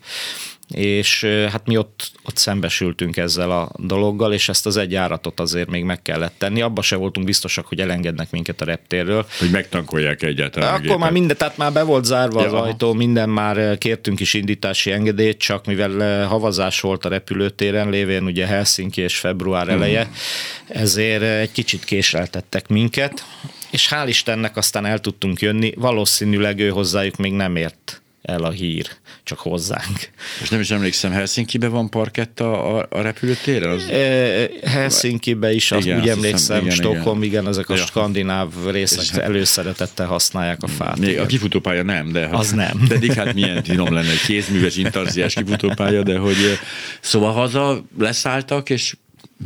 [0.72, 5.70] és hát mi ott, ott szembesültünk ezzel a dologgal, és ezt az egy járatot azért
[5.70, 6.62] még meg kellett tenni.
[6.62, 9.26] Abba se voltunk biztosak, hogy elengednek minket a reptérről.
[9.38, 10.74] Hogy megtankolják egyáltalán.
[10.74, 12.46] Akkor már minden, tehát már be volt zárva ja.
[12.46, 18.24] az ajtó, minden már kértünk is indítási engedélyt, csak mivel havazás volt a repülőtéren, lévén
[18.24, 19.74] ugye Helsinki és február hmm.
[19.74, 20.11] eleje,
[20.66, 23.24] ezért egy kicsit késeltettek minket,
[23.70, 28.50] és hál' Istennek aztán el tudtunk jönni, valószínűleg ő hozzájuk még nem ért el a
[28.50, 28.87] hír,
[29.22, 30.11] csak hozzánk.
[30.42, 33.70] És nem is emlékszem, Helsinki-be van parkett a, a, repülőtéren?
[33.70, 33.82] Az...
[33.88, 37.85] E, Helsinki-be is, igen, úgy emlékszem, hiszem, igen, Stockholm, igen, igen ezek a ja.
[37.85, 40.98] skandináv részek hát, előszeretettel használják a fát.
[40.98, 42.28] Még a kifutópálya nem, de...
[42.32, 42.85] Az nem.
[42.88, 46.37] Pedig hát milyen finom lenne egy kézműves intarziás kifutópálya, de hogy
[47.00, 48.96] szóval haza leszálltak, és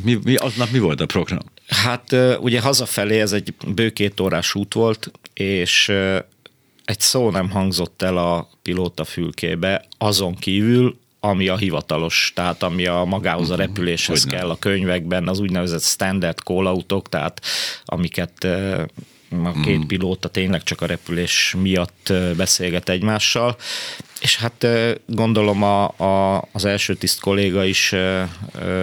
[0.05, 1.43] mi, mi, aznap mi volt a program?
[1.67, 5.93] Hát ugye hazafelé ez egy bő két órás út volt, és
[6.87, 12.87] egy szó nem hangzott el a pilóta fülkébe, azon kívül, ami a hivatalos, tehát ami
[12.87, 13.63] a magához a mhm.
[13.63, 14.37] repüléshez Hogyne.
[14.37, 17.41] kell a könyvekben, az úgynevezett standard call-outok, tehát
[17.85, 18.45] amiket
[19.31, 19.87] a két mm.
[19.87, 23.57] pilóta tényleg csak a repülés miatt beszélget egymással.
[24.21, 24.67] És hát
[25.07, 27.95] gondolom a, a, az első tiszt kolléga is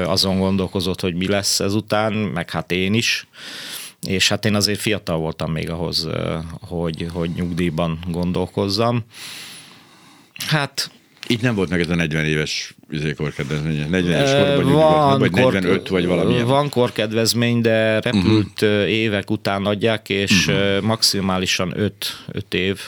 [0.05, 3.27] azon gondolkozott, hogy mi lesz ezután, meg hát én is
[4.05, 6.07] és hát én azért fiatal voltam még ahhoz,
[6.61, 9.03] hogy, hogy nyugdíjban gondolkozzam.
[10.47, 10.91] Hát
[11.27, 12.75] itt nem volt meg ez a 40 éves
[13.15, 16.41] korkedvezmény, 40 éves korban van, vagy 45 vagy valami.
[16.41, 18.89] Van korkedvezmény, de repült uh-huh.
[18.89, 20.81] évek után adják, és uh-huh.
[20.81, 22.79] maximálisan 5, 5 év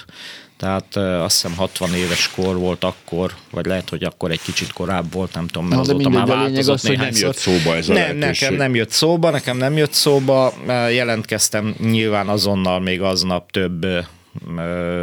[0.58, 5.14] tehát azt hiszem 60 éves kor volt akkor, vagy lehet, hogy akkor egy kicsit korább
[5.14, 8.18] volt, nem tudom, mert azóta már változott az, hogy nem jött szóba ez a nem,
[8.18, 10.54] Nekem nem jött szóba, nekem nem jött szóba,
[10.90, 13.86] jelentkeztem nyilván azonnal még aznap több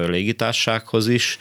[0.07, 1.39] légitársághoz is,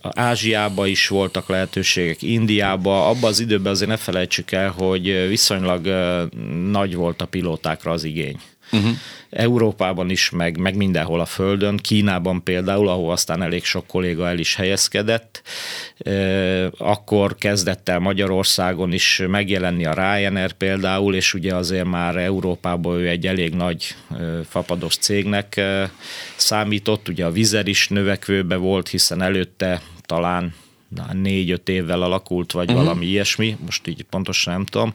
[0.00, 5.86] Ázsiába is voltak lehetőségek, Indiába, abban az időben azért ne felejtsük el, hogy viszonylag
[6.70, 8.40] nagy volt a pilótákra az igény.
[8.72, 8.90] Uh-huh.
[9.30, 14.38] Európában is, meg, meg mindenhol a Földön, Kínában például, ahol aztán elég sok kolléga el
[14.38, 15.42] is helyezkedett,
[16.78, 23.08] akkor kezdett el Magyarországon is megjelenni a Ryanair például, és ugye azért már Európában ő
[23.08, 23.94] egy elég nagy
[24.48, 25.60] fapados cégnek
[26.36, 30.54] számított, ugye a Vizer is növekvőbe volt, hiszen előtte talán
[31.12, 32.84] négy-öt évvel alakult, vagy uh-huh.
[32.84, 34.92] valami ilyesmi, most így pontosan nem tudom.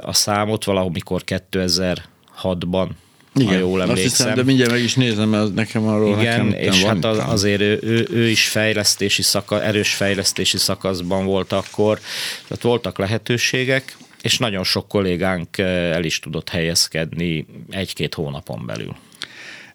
[0.00, 2.10] A számot valamikor 2000
[2.42, 2.88] 6-ban,
[3.34, 4.04] igen, ha jól emlékszem.
[4.04, 7.18] Azt hiszem, de mindjárt meg is nézem, mert nekem arról Igen, nekem, és hát az,
[7.18, 12.00] azért ő, ő, ő, is fejlesztési szaka, erős fejlesztési szakaszban volt akkor,
[12.48, 18.96] tehát voltak lehetőségek, és nagyon sok kollégánk eh, el is tudott helyezkedni egy-két hónapon belül.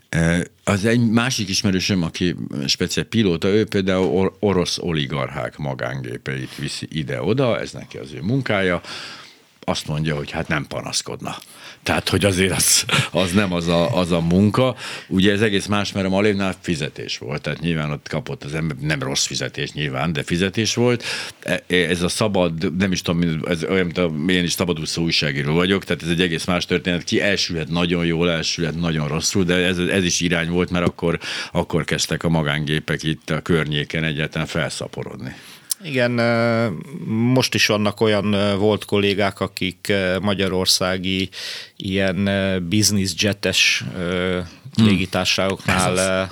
[0.10, 7.60] Eh, az egy másik ismerősöm, aki speciál pilóta, ő például orosz oligarchák magángépeit viszi ide-oda,
[7.60, 8.82] ez neki az ő munkája,
[9.69, 11.36] azt mondja, hogy hát nem panaszkodna.
[11.84, 14.75] Tehát, hogy azért az, az nem az a, az a munka.
[15.08, 18.77] Ugye ez egész más, mert a Malévnál fizetés volt, tehát nyilván ott kapott az ember,
[18.77, 21.03] nem rossz fizetés nyilván, de fizetés volt.
[21.39, 25.53] E, ez a szabad, nem is tudom, ez olyan, mint a, én is szabadúszó újságíró
[25.53, 27.03] vagyok, tehát ez egy egész más történet.
[27.03, 31.19] Ki elsülhet nagyon jól, elsülhet nagyon rosszul, de ez, ez is irány volt, mert akkor,
[31.51, 35.36] akkor kezdtek a magángépek itt a környéken egyáltalán felszaporodni.
[35.83, 36.11] Igen,
[37.05, 41.29] most is vannak olyan volt kollégák, akik magyarországi
[41.75, 42.29] ilyen
[42.69, 44.85] business jetes hmm.
[44.87, 46.31] légitársaságoknál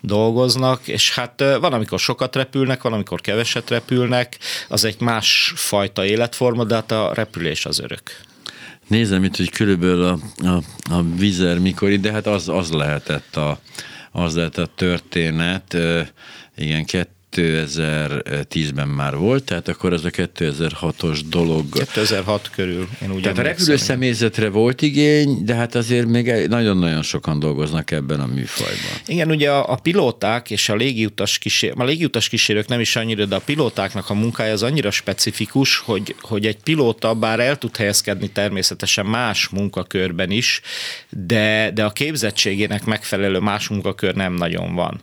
[0.00, 6.04] dolgoznak, és hát van, amikor sokat repülnek, van, amikor keveset repülnek, az egy más fajta
[6.04, 8.02] életforma, de hát a repülés az örök.
[8.88, 13.58] Nézem itt, hogy körülbelül a, a, a vizer mikor, de hát az, az lehetett a,
[14.12, 15.76] az lehetett a történet,
[16.56, 16.84] igen,
[17.34, 21.64] 2010-ben már volt, tehát akkor az a 2006-os dolog.
[21.72, 27.02] 2006 körül, én úgy Tehát a repülő személyzetre volt igény, de hát azért még nagyon-nagyon
[27.02, 29.00] sokan dolgoznak ebben a műfajban.
[29.06, 33.24] Igen, ugye a, a pilóták és a légiutas kísérők, a légiutas kísérők nem is annyira,
[33.24, 37.76] de a pilótáknak a munkája az annyira specifikus, hogy, hogy egy pilóta bár el tud
[37.76, 40.60] helyezkedni természetesen más munkakörben is,
[41.10, 45.00] de, de a képzettségének megfelelő más munkakör nem nagyon van.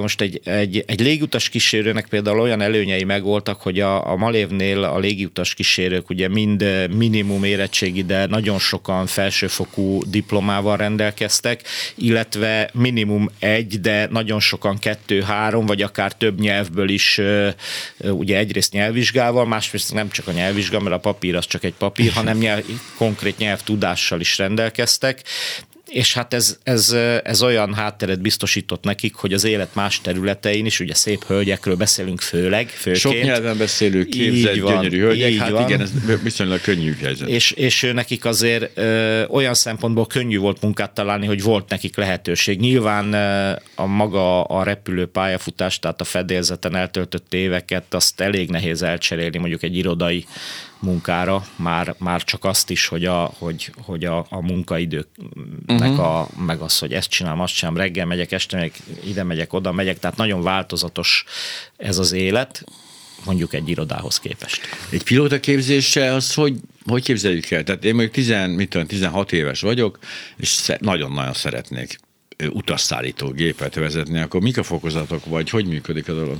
[0.00, 4.98] Most egy, egy, egy légutas kísérőnek például olyan előnyei megvoltak, hogy a, a Malévnél a
[4.98, 6.64] légutas kísérők ugye mind
[6.96, 11.62] minimum érettségi, de nagyon sokan felsőfokú diplomával rendelkeztek,
[11.94, 17.20] illetve minimum egy, de nagyon sokan kettő, három, vagy akár több nyelvből is
[18.00, 22.12] ugye egyrészt nyelvvizsgával, másrészt nem csak a nyelvvizsga, mert a papír az csak egy papír,
[22.12, 22.64] hanem nyelv,
[22.96, 25.22] konkrét nyelvtudással is rendelkeztek,
[25.88, 30.80] és hát ez, ez, ez olyan hátteret biztosított nekik, hogy az élet más területein is,
[30.80, 33.00] ugye szép hölgyekről beszélünk főleg, főként.
[33.00, 35.68] Sok nyelven beszélő, képzett, így van, gyönyörű hölgyek, hát van.
[35.68, 37.28] igen, ez viszonylag könnyű helyzet.
[37.28, 42.60] És, és nekik azért ö, olyan szempontból könnyű volt munkát találni, hogy volt nekik lehetőség.
[42.60, 43.14] Nyilván
[43.74, 49.62] a maga a repülő pályafutás, tehát a fedélzeten eltöltött éveket, azt elég nehéz elcserélni mondjuk
[49.62, 50.26] egy irodai
[50.80, 55.98] munkára, már, már csak azt is, hogy a, hogy, hogy a, a munkaidőknek uh-huh.
[55.98, 59.72] a, meg az, hogy ezt csinálom, azt csinálom, reggel megyek, este megyek, ide megyek, oda
[59.72, 61.24] megyek, tehát nagyon változatos
[61.76, 62.64] ez az élet,
[63.24, 64.60] mondjuk egy irodához képest.
[64.90, 67.62] Egy pilóta képzése az hogy, hogy képzeljük el?
[67.62, 69.98] Tehát én mondjuk 10, mit tudom, 16 éves vagyok,
[70.36, 71.98] és nagyon-nagyon szeretnék
[72.50, 76.36] utasszállító gépet vezetni, akkor mik a fokozatok, vagy hogy működik a dolog?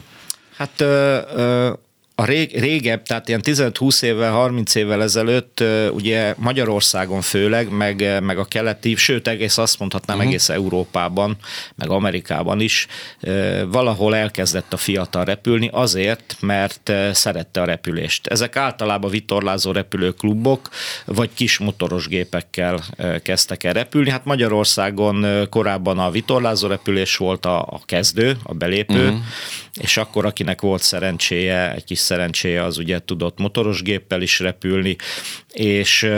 [0.57, 1.73] Hát ö, ö,
[2.21, 8.39] a rég, régebb, tehát ilyen 15-20 évvel, 30 évvel ezelőtt ugye Magyarországon főleg, meg, meg
[8.39, 10.33] a keleti, sőt egész azt mondhatnám uh-huh.
[10.33, 11.37] egész Európában,
[11.75, 12.87] meg Amerikában is
[13.71, 18.27] valahol elkezdett a fiatal repülni azért, mert szerette a repülést.
[18.27, 20.69] Ezek általában vitorlázó repülőklubok,
[21.05, 22.81] vagy kis motoros gépekkel
[23.23, 24.11] kezdtek el repülni.
[24.11, 29.21] Hát Magyarországon korábban a vitorlázó repülés volt a, a kezdő, a belépő, uh-huh.
[29.81, 34.97] és akkor akinek volt szerencséje egy kis szerencséje az ugye tudott motoros géppel is repülni,
[35.53, 36.11] és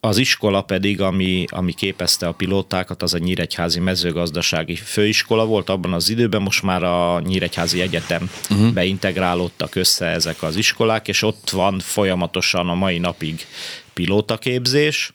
[0.00, 5.92] az iskola pedig, ami, ami képezte a pilótákat, az a Nyíregyházi mezőgazdasági főiskola volt abban
[5.92, 8.72] az időben, most már a Nyíregyházi Egyetem uh-huh.
[8.72, 13.46] beintegrálódtak össze ezek az iskolák, és ott van folyamatosan a mai napig
[13.92, 15.12] pilótaképzés.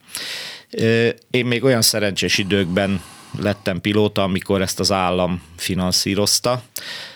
[1.32, 3.02] Én még olyan szerencsés időkben
[3.40, 6.64] lettem pilóta, amikor ezt az állam finanszírozta,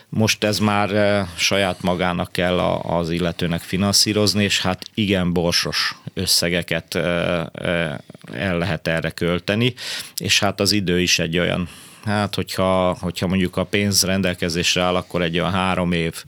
[0.09, 6.95] most ez már eh, saját magának kell az illetőnek finanszírozni, és hát igen borsos összegeket
[6.95, 7.95] eh, eh,
[8.33, 9.73] el lehet erre költeni,
[10.17, 11.69] és hát az idő is egy olyan,
[12.05, 16.23] hát hogyha, hogyha mondjuk a pénz rendelkezésre áll, akkor egy olyan három év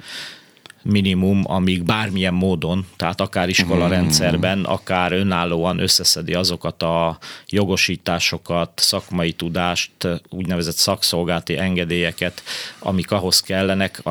[0.83, 3.93] minimum, amíg bármilyen módon, tehát akár iskola mhm.
[3.93, 7.17] rendszerben, akár önállóan összeszedi azokat a
[7.47, 9.91] jogosításokat, szakmai tudást,
[10.29, 12.43] úgynevezett szakszolgálti engedélyeket,
[12.79, 14.01] amik ahhoz kellenek,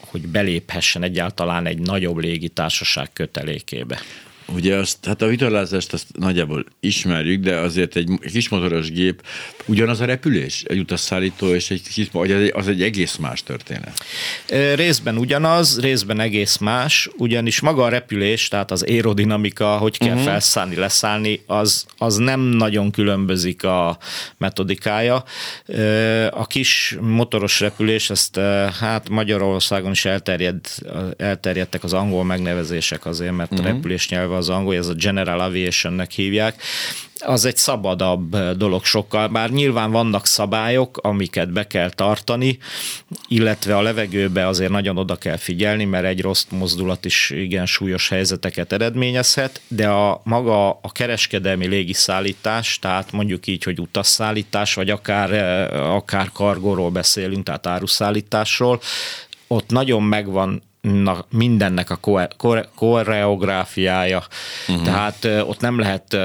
[0.00, 4.00] hogy beléphessen egyáltalán egy nagyobb légitársaság kötelékébe.
[4.54, 9.22] Ugye azt, hát a vitorlázást azt nagyjából ismerjük, de azért egy kismotoros gép
[9.66, 14.04] ugyanaz a repülés, egy utasszállító és egy kis, vagy az egy egész más történet?
[14.74, 20.24] Részben ugyanaz, részben egész más, ugyanis maga a repülés, tehát az aerodinamika, hogy kell uh-huh.
[20.24, 23.98] felszállni, leszállni, az, az nem nagyon különbözik a
[24.38, 25.24] metodikája.
[26.30, 28.38] A kis motoros repülés, ezt
[28.80, 30.60] hát Magyarországon is elterjed,
[31.16, 33.66] elterjedtek az angol megnevezések azért, mert uh-huh.
[33.66, 36.62] a repülés nyelve az angol, ez a General Aviationnek hívják,
[37.22, 42.58] az egy szabadabb dolog sokkal, bár nyilván vannak szabályok, amiket be kell tartani,
[43.28, 48.08] illetve a levegőbe azért nagyon oda kell figyelni, mert egy rossz mozdulat is igen súlyos
[48.08, 55.32] helyzeteket eredményezhet, de a maga a kereskedelmi légiszállítás, tehát mondjuk így, hogy utasszállítás, vagy akár,
[55.72, 58.80] akár kargóról beszélünk, tehát áruszállításról,
[59.46, 60.62] ott nagyon megvan
[61.30, 62.24] mindennek a
[62.74, 64.22] koreográfiája,
[64.68, 64.84] uh-huh.
[64.84, 66.16] tehát ott nem lehet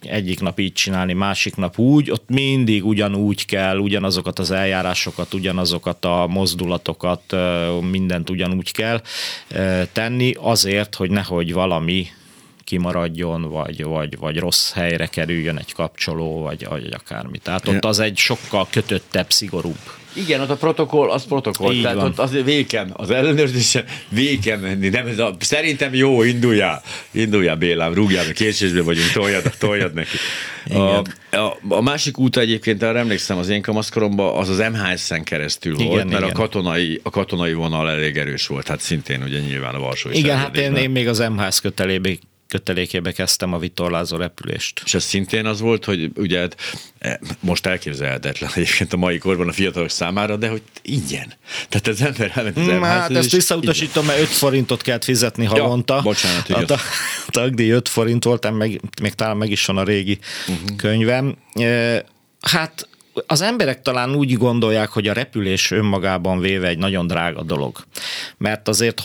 [0.00, 6.04] egyik nap így csinálni, másik nap úgy, ott mindig ugyanúgy kell, ugyanazokat az eljárásokat, ugyanazokat
[6.04, 7.36] a mozdulatokat,
[7.90, 9.00] mindent ugyanúgy kell
[9.92, 12.06] tenni, azért, hogy nehogy valami
[12.64, 17.38] kimaradjon, vagy, vagy, vagy rossz helyre kerüljön egy kapcsoló, vagy, vagy akármi.
[17.38, 19.78] Tehát ott az egy sokkal kötöttebb, szigorúbb
[20.12, 21.74] igen, ott a protokoll, az protokoll.
[21.74, 22.06] Így Tehát van.
[22.06, 24.88] ott azért véken, az ellenőrzésen véken menni.
[24.88, 26.82] Nem, ez a, szerintem jó, induljál.
[27.10, 30.16] Induljál Bélám, rúgjál, mert késésben vagyunk, toljad, toljad neki.
[30.70, 31.02] A,
[31.36, 35.86] a, a, másik út egyébként, arra emlékszem, az én kamaszkoromban az az MHS-en keresztül igen,
[35.86, 36.34] volt, mert igen.
[36.34, 40.36] a katonai, a katonai vonal elég erős volt, hát szintén ugye nyilván a Varsói Igen,
[40.36, 42.10] hát én, én még az MHS kötelébe
[42.52, 44.82] kötelékébe kezdtem a vitorlázó repülést.
[44.84, 46.56] És ez szintén az volt, hogy ugye hát,
[46.98, 51.32] e, most elképzelhetetlen egyébként a mai korban a fiatalok számára, de hogy ingyen.
[51.68, 55.94] Tehát az ember elment az mm, Hát ezt visszautasítom, mert 5 forintot kellett fizetni havonta.
[55.94, 56.74] Ja, bocsánat, a,
[57.26, 60.76] a tagdíj 5 forint volt, meg, még talán meg is van a régi uh-huh.
[60.76, 61.36] könyvem.
[61.54, 62.04] E,
[62.40, 62.88] hát
[63.26, 67.84] az emberek talán úgy gondolják, hogy a repülés önmagában véve egy nagyon drága dolog.
[68.36, 69.02] Mert azért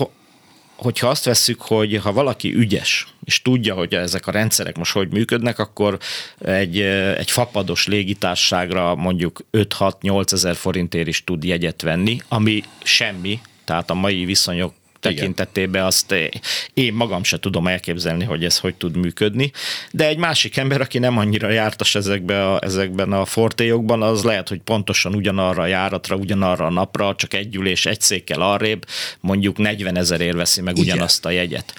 [0.78, 5.10] hogyha azt vesszük, hogy ha valaki ügyes, és tudja, hogy ezek a rendszerek most hogy
[5.10, 5.98] működnek, akkor
[6.40, 6.80] egy,
[7.18, 13.94] egy fapados légitárságra mondjuk 5-6-8 ezer forintért is tud jegyet venni, ami semmi, tehát a
[13.94, 14.74] mai viszonyok
[15.16, 16.16] tekintetében azt
[16.74, 19.52] én magam se tudom elképzelni, hogy ez hogy tud működni,
[19.92, 24.48] de egy másik ember, aki nem annyira jártas ezekbe a, ezekben a fortéjokban, az lehet,
[24.50, 28.86] hogy pontosan ugyanarra a járatra, ugyanarra a napra, csak egy ülés, egy székkel arrébb,
[29.20, 30.94] mondjuk 40 ezerért veszi meg Igen.
[30.94, 31.74] ugyanazt a jegyet.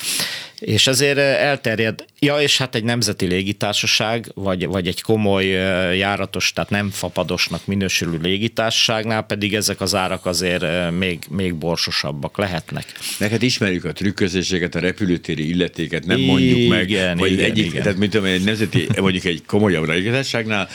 [0.59, 5.45] És ezért elterjed, ja, és hát egy nemzeti légitársaság, vagy, vagy egy komoly
[5.97, 10.65] járatos, tehát nem fapadosnak minősülő légitársaságnál pedig ezek az árak azért
[10.99, 12.85] még, még borsosabbak lehetnek.
[13.19, 17.83] Neked ismerjük a trükközéseket, a repülőtéri illetéket, nem mondjuk meg, igen, vagy igen, egyik, igen.
[17.83, 20.69] tehát mint egy nemzeti, mondjuk egy komolyabb légitársaságnál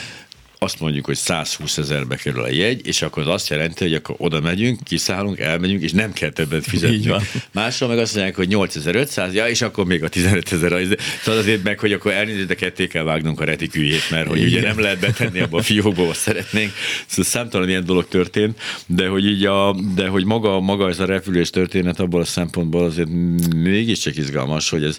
[0.64, 4.14] azt mondjuk, hogy 120 ezerbe kerül a jegy, és akkor az azt jelenti, hogy akkor
[4.18, 7.12] oda megyünk, kiszállunk, elmegyünk, és nem kell többet fizetni.
[7.52, 10.98] Máshol meg azt mondják, hogy 8500, ja, és akkor még a 15 ezer.
[11.22, 14.60] Szóval azért meg, hogy akkor elnézést, de ketté kell vágnunk a retikűjét, mert hogy ugye
[14.60, 16.72] nem lehet betenni abba a fiókba, azt szeretnénk.
[17.06, 21.04] Szóval számtalan ilyen dolog történt, de hogy így a, de hogy maga, maga ez a
[21.04, 23.08] repülés történet abból a szempontból azért
[23.56, 24.98] mégiscsak izgalmas, hogy ez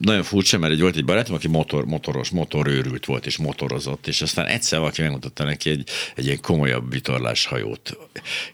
[0.00, 4.22] nagyon furcsa, mert egy volt egy barátom, aki motor, motoros, motorőrült volt, és motorozott, és
[4.22, 7.98] aztán egyszer egyszer valaki megmutatta neki egy, egy ilyen komolyabb vitorláshajót.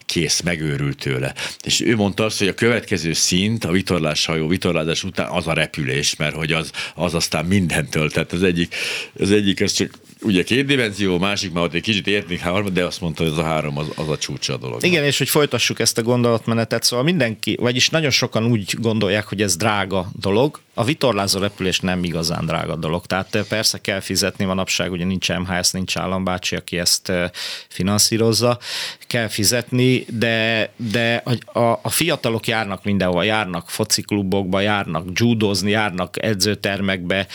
[0.06, 1.34] Kész, megőrült tőle.
[1.64, 6.16] És ő mondta azt, hogy a következő szint, a vitorláshajó vitorlázás után az a repülés,
[6.16, 8.10] mert hogy az, az aztán mindentől.
[8.10, 8.74] Tehát az egyik,
[9.18, 9.90] az egyik, ez csak
[10.22, 13.38] ugye két dimenzió, másik már ott egy kicsit értünk három, de azt mondta, hogy az
[13.38, 14.84] a három az, az a csúcsa a dolog.
[14.84, 19.42] Igen, és hogy folytassuk ezt a gondolatmenetet, szóval mindenki, vagyis nagyon sokan úgy gondolják, hogy
[19.42, 23.06] ez drága dolog, a vitorlázó repülés nem igazán drága dolog.
[23.06, 27.12] Tehát eh, persze kell fizetni manapság, ugye nincs MHS, nincs állambácsi, aki ezt
[27.68, 28.58] finanszírozza,
[29.06, 37.26] kell fizetni, de, de a, a fiatalok járnak mindenhova, járnak fociklubokba, járnak judozni, járnak edzőtermekbe,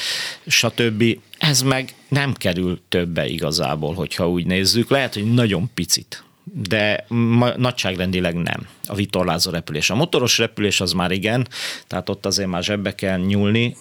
[0.47, 1.03] stb.
[1.37, 4.89] Ez meg nem kerül többe igazából, hogyha úgy nézzük.
[4.89, 9.89] Lehet, hogy nagyon picit, de ma, nagyságrendileg nem a vitorlázó repülés.
[9.89, 11.47] A motoros repülés az már igen,
[11.87, 13.75] tehát ott azért már zsebbe kell nyúlni,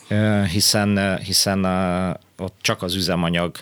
[0.53, 1.65] hiszen, hiszen
[2.39, 3.57] ott csak az üzemanyag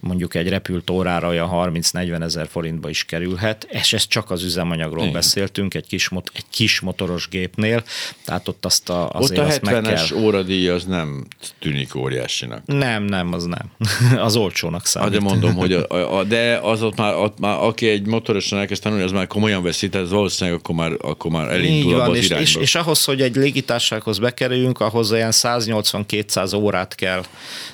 [0.00, 5.00] mondjuk egy repült órára olyan 30-40 ezer forintba is kerülhet, és ez csak az üzemanyagról
[5.00, 5.12] Igen.
[5.12, 7.82] beszéltünk, egy kis, mot- egy kis motoros gépnél,
[8.24, 11.26] tehát ott azt a, azért Ott a 70-es óradíj az nem
[11.58, 12.66] tűnik óriásinak.
[12.66, 13.70] Nem, nem, az nem.
[14.26, 15.12] az olcsónak számít.
[15.12, 18.82] De mondom, hogy a, a, de az ott már, ott már, aki egy motorosan elkezd
[18.82, 22.28] tanulni, az már komolyan veszi, tehát valószínűleg akkor már, akkor már elindul van, az és,
[22.30, 27.24] és, és, ahhoz, hogy egy légitársághoz bekerüljünk, ahhoz olyan 180-200 órát kell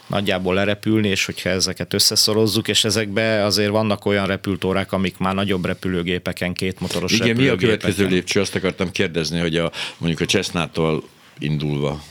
[0.06, 5.64] nagyjából lerepülni, és hogyha ezeket összeszorozzuk, és ezekbe azért vannak olyan repültórák, amik már nagyobb
[5.64, 8.40] repülőgépeken, két motoros Igen, mi a következő lépcső?
[8.40, 11.02] Azt akartam kérdezni, hogy a, mondjuk a Cessnától
[11.38, 12.02] indulva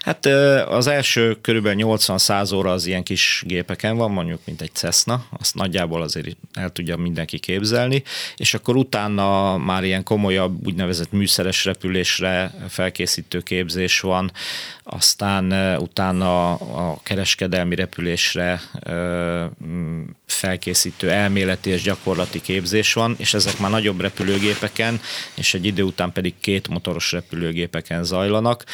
[0.00, 0.26] Hát
[0.68, 5.54] az első körülbelül 80-100 óra az ilyen kis gépeken van, mondjuk mint egy Cessna, azt
[5.54, 8.02] nagyjából azért el tudja mindenki képzelni,
[8.36, 14.32] és akkor utána már ilyen komolyabb úgynevezett műszeres repülésre felkészítő képzés van,
[14.82, 18.60] aztán utána a kereskedelmi repülésre
[20.26, 25.00] felkészítő elméleti és gyakorlati képzés van, és ezek már nagyobb repülőgépeken,
[25.34, 28.64] és egy idő után pedig két motoros repülőgépeken zajlanak,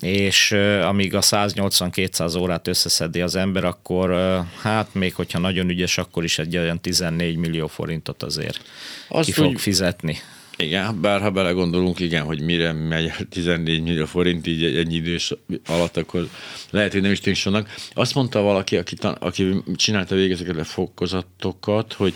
[0.00, 4.14] és amíg a 180-200 órát összeszedi az ember, akkor
[4.62, 8.60] hát még hogyha nagyon ügyes, akkor is egy olyan 14 millió forintot azért
[9.08, 10.18] Azt ki fog úgy, fizetni.
[10.56, 15.32] Igen, bár ha belegondolunk, igen, hogy mire megy 14 millió forint így egy idős
[15.66, 16.28] alatt, akkor
[16.70, 17.74] lehet, hogy nem is tűnik sonak.
[17.92, 22.14] Azt mondta valaki, aki, aki csinálta végezeket a fokozatokat, hogy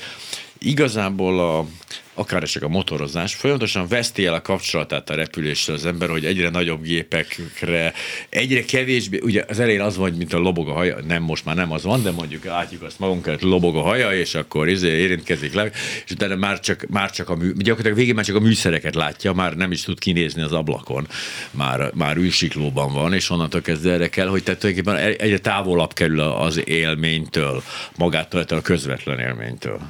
[0.58, 1.66] igazából a,
[2.14, 6.48] akár csak a motorozás, folyamatosan veszti el a kapcsolatát a repüléssel az ember, hogy egyre
[6.48, 7.92] nagyobb gépekre,
[8.28, 11.54] egyre kevésbé, ugye az elején az van, mint a lobog a haja, nem most már
[11.54, 15.54] nem az van, de mondjuk átjuk azt magunkat, lobog a haja, és akkor izé érintkezik
[15.54, 15.70] le,
[16.04, 19.32] és utána már csak, már csak a mű, gyakorlatilag végén már csak a műszereket látja,
[19.32, 21.06] már nem is tud kinézni az ablakon,
[21.50, 26.20] már, már űrsiklóban van, és onnantól kezdve erre kell, hogy tehát tulajdonképpen egyre távolabb kerül
[26.20, 27.62] az élménytől,
[27.96, 29.80] magától, a közvetlen élménytől.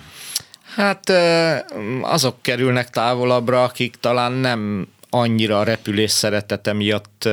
[0.78, 1.12] Hát
[2.02, 7.28] azok kerülnek távolabbra, akik talán nem annyira a repülés szeretete miatt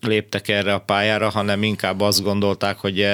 [0.00, 3.06] léptek erre a pályára, hanem inkább azt gondolták, hogy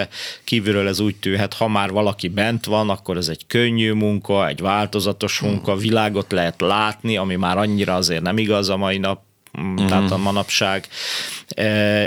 [0.45, 4.61] kívülről ez úgy tűhet, ha már valaki bent van, akkor ez egy könnyű munka, egy
[4.61, 9.21] változatos munka, világot lehet látni, ami már annyira azért nem igaz a mai nap,
[9.53, 9.89] uh-huh.
[9.89, 10.89] tehát a manapság,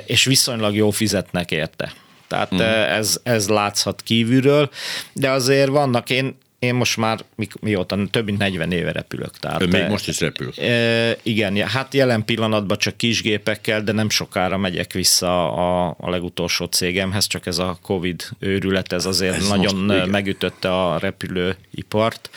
[0.05, 1.93] és viszonylag jó fizetnek érte.
[2.27, 2.95] Tehát uh-huh.
[2.95, 4.69] ez, ez látszhat kívülről,
[5.13, 9.37] de azért vannak, én én most már mi, mióta több mint 40 éve repülök.
[9.37, 10.53] Tehát, Ön még most is repül?
[10.57, 16.65] E, igen, hát jelen pillanatban csak kisgépekkel, de nem sokára megyek vissza a, a legutolsó
[16.65, 22.29] cégemhez, csak ez a Covid őrület, ez azért ez nagyon most, megütötte a repülőipart,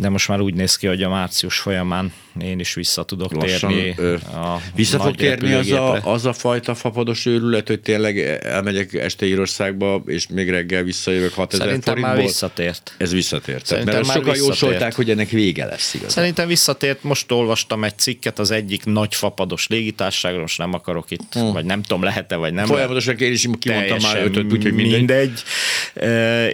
[0.00, 3.70] de most már úgy néz ki, hogy a március folyamán én is vissza tudok Lassan,
[3.70, 3.94] térni.
[3.96, 8.94] Ö, a vissza fog térni az a, az a fajta fapados őrület, hogy tényleg elmegyek
[8.94, 12.16] este Írországba, és még reggel visszajövök 6000 Szerintem forintból?
[12.16, 12.94] már visszatért.
[12.98, 13.66] Ez visszatért.
[13.66, 16.10] Szerintem Mert már sokan jósolták, hogy ennek vége lesz igazán.
[16.10, 17.02] Szerintem visszatért.
[17.02, 21.52] Most olvastam egy cikket az egyik nagy fapados légitárságról, most nem akarok itt, hmm.
[21.52, 22.66] vagy nem tudom, lehet-e, vagy nem.
[22.66, 24.96] Folyamatosan én is kimondtam már ötöt, úgyhogy mindegy.
[24.96, 25.42] mindegy.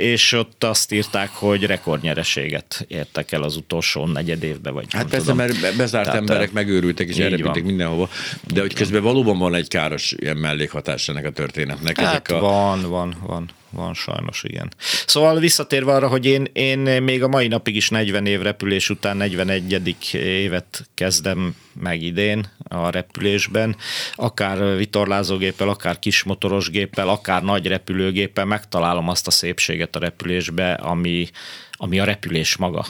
[0.01, 5.27] És ott azt írták, hogy rekordnyereséget értek el az utolsó negyed évben, vagy Hát persze,
[5.27, 5.37] tudom.
[5.37, 8.09] mert bezárt Tehát, emberek megőrültek és elrepültek mindenhova,
[8.53, 12.01] de hogy közben valóban van egy káros ilyen mellékhatás ennek a történetnek.
[12.01, 12.41] Hát Ezek a...
[12.41, 13.51] van, van, van.
[13.71, 14.73] Van sajnos, igen.
[15.07, 19.17] Szóval visszatérve arra, hogy én, én még a mai napig is 40 év repülés után
[19.17, 19.97] 41.
[20.13, 23.77] évet kezdem meg idén a repülésben,
[24.15, 31.29] akár vitorlázógéppel, akár kismotoros géppel, akár nagy repülőgéppel megtalálom azt a szépséget a repülésbe, ami,
[31.73, 32.87] ami a repülés maga.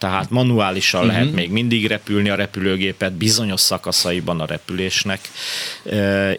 [0.00, 1.16] Tehát manuálisan uh-huh.
[1.16, 5.20] lehet még mindig repülni a repülőgépet bizonyos szakaszaiban a repülésnek,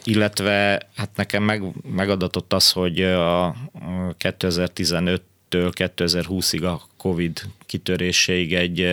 [0.03, 1.63] illetve hát nekem meg,
[1.95, 3.55] megadatott az, hogy a
[4.17, 8.87] 2015 től 2020-ig a Covid kitöréséig egy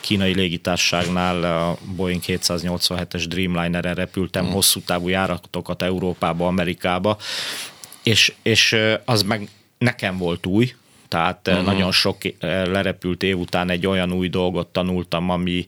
[0.00, 4.56] kínai légitárságnál a Boeing 787-es Dreamliner-en repültem uh-huh.
[4.56, 7.18] hosszú távú járatokat Európába, Amerikába,
[8.02, 9.48] és, és az meg
[9.78, 10.74] nekem volt új,
[11.14, 11.64] tehát uh-huh.
[11.64, 15.64] nagyon sok eh, lerepült év után egy olyan új dolgot tanultam, ami,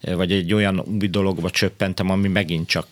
[0.00, 2.86] eh, vagy egy olyan új dologba csöppentem, ami megint csak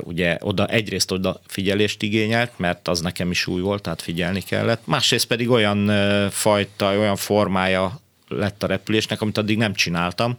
[0.00, 4.86] ugye oda, egyrészt oda figyelést igényelt, mert az nekem is új volt, tehát figyelni kellett.
[4.86, 5.90] Másrészt pedig olyan
[6.30, 10.36] fajta, olyan formája lett a repülésnek, amit addig nem csináltam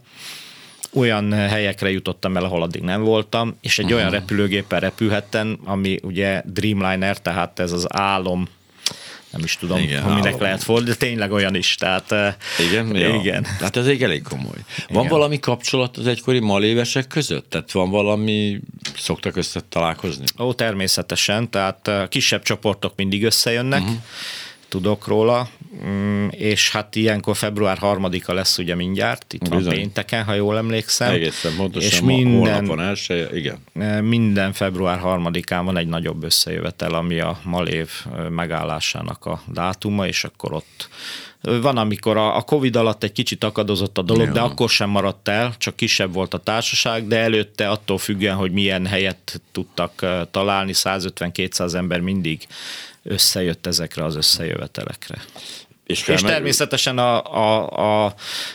[0.94, 4.00] olyan helyekre jutottam el, ahol addig nem voltam, és egy uh-huh.
[4.00, 8.48] olyan repülőgéppel repülhettem, ami ugye Dreamliner, tehát ez az álom
[9.36, 11.74] nem is tudom, igen, hogy minek lehet fordítani, de tényleg olyan is.
[11.74, 12.14] Tehát,
[12.70, 13.14] igen, ja.
[13.14, 13.44] igen.
[13.44, 14.64] Hát ez egy elég komoly.
[14.88, 15.08] Van igen.
[15.08, 17.50] valami kapcsolat az egykori malévesek között?
[17.50, 18.60] Tehát van valami,
[18.96, 20.24] szoktak össze találkozni?
[20.38, 23.96] Ó, természetesen, tehát kisebb csoportok mindig összejönnek, uh-huh
[24.68, 25.48] tudok róla,
[25.84, 29.64] mm, és hát ilyenkor február harmadika lesz ugye mindjárt, itt Bizony.
[29.64, 31.12] van pénteken, ha jól emlékszem.
[31.12, 33.58] Egészen pontosan, és minden, első, igen.
[33.74, 40.06] E, minden február harmadikán van egy nagyobb összejövetel, ami a Malév e, megállásának a dátuma,
[40.06, 40.88] és akkor ott
[41.40, 44.32] van, amikor a, Covid alatt egy kicsit akadozott a dolog, Jó.
[44.32, 48.52] de akkor sem maradt el, csak kisebb volt a társaság, de előtte attól függően, hogy
[48.52, 52.46] milyen helyet tudtak találni, 150-200 ember mindig
[53.02, 55.22] összejött ezekre az összejövetelekre.
[55.86, 57.70] És, és természetesen a, a,
[58.04, 58.14] a,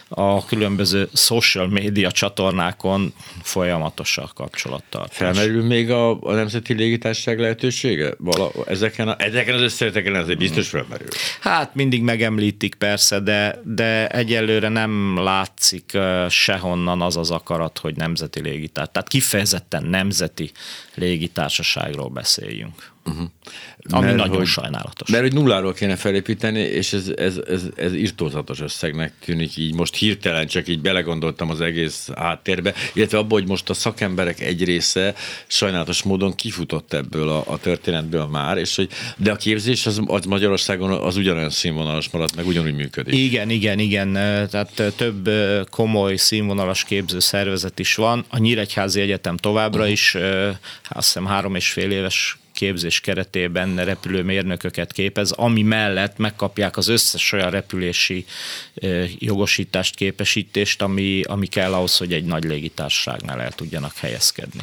[0.10, 5.18] a különböző social média csatornákon folyamatos a kapcsolattartás.
[5.18, 8.14] Felmerül még a, a Nemzeti Légitársaság lehetősége?
[8.18, 11.08] Vala, ezeken, a, ezeken az összejöveteken ez biztos felmerül.
[11.40, 15.98] Hát mindig megemlítik persze, de, de egyelőre nem látszik
[16.30, 18.92] sehonnan az az akarat, hogy nemzeti légitársaság.
[18.92, 20.52] Tehát kifejezetten nemzeti
[20.96, 22.92] légitársaságról beszéljünk.
[23.06, 23.28] Uh-huh.
[23.90, 25.10] Ami mert nagyon hogy, sajnálatos.
[25.10, 29.74] Mert hogy nulláról kéne felépíteni, és ez, ez, ez, ez irtózatos összegnek tűnik így.
[29.74, 34.64] Most hirtelen csak így belegondoltam az egész háttérbe, illetve abban, hogy most a szakemberek egy
[34.64, 35.14] része
[35.48, 40.26] sajnálatos módon kifutott ebből a, a történetből már, és hogy, de a képzés az, az
[40.26, 43.16] Magyarországon az ugyanolyan színvonalas maradt, meg ugyanúgy működik.
[43.16, 44.14] Igen, igen, igen.
[44.50, 45.30] Tehát több
[45.70, 48.26] komoly színvonalas képző szervezet is van.
[48.30, 49.92] A Nyíregyházi Egyetem továbbra uh-huh.
[49.92, 50.16] is,
[50.94, 57.32] azt hiszem három és fél éves képzés keretében repülőmérnököket képez, ami mellett megkapják az összes
[57.32, 58.26] olyan repülési
[59.20, 64.62] jogosítást, képesítést, ami, ami kell ahhoz, hogy egy nagy légitársaságnál el tudjanak helyezkedni.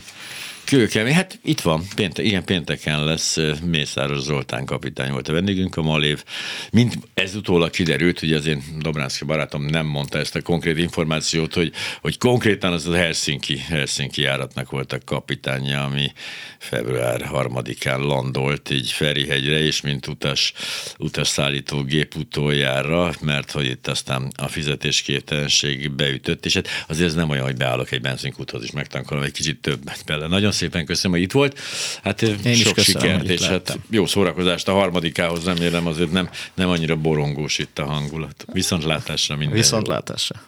[0.69, 5.83] Kőkemény, hát itt van, péntek, igen, pénteken lesz Mészáros Zoltán kapitány volt a vendégünk a
[5.83, 6.25] Malév.
[6.71, 11.55] Mint ez utólag kiderült, hogy az én Dobránszki barátom nem mondta ezt a konkrét információt,
[11.55, 16.13] hogy, hogy konkrétan az a Helsinki, Helsinki járatnak volt a kapitánya, ami
[16.59, 20.53] február harmadikán landolt így Ferihegyre, és mint utas,
[20.99, 27.15] utas szállító gép utoljára, mert hogy itt aztán a fizetésképtelenség beütött, és hát azért ez
[27.15, 30.27] nem olyan, hogy beállok egy benzinkúthoz is megtankolom egy kicsit többet bele.
[30.27, 31.59] Nagyon szépen köszönöm, hogy itt volt.
[32.03, 36.69] Hát Én sok köszönöm, sikert, és hát jó szórakozást a harmadikához remélem azért nem, nem
[36.69, 38.45] annyira borongós itt a hangulat.
[38.53, 39.57] Viszontlátásra minden.
[39.57, 40.41] Viszontlátásra.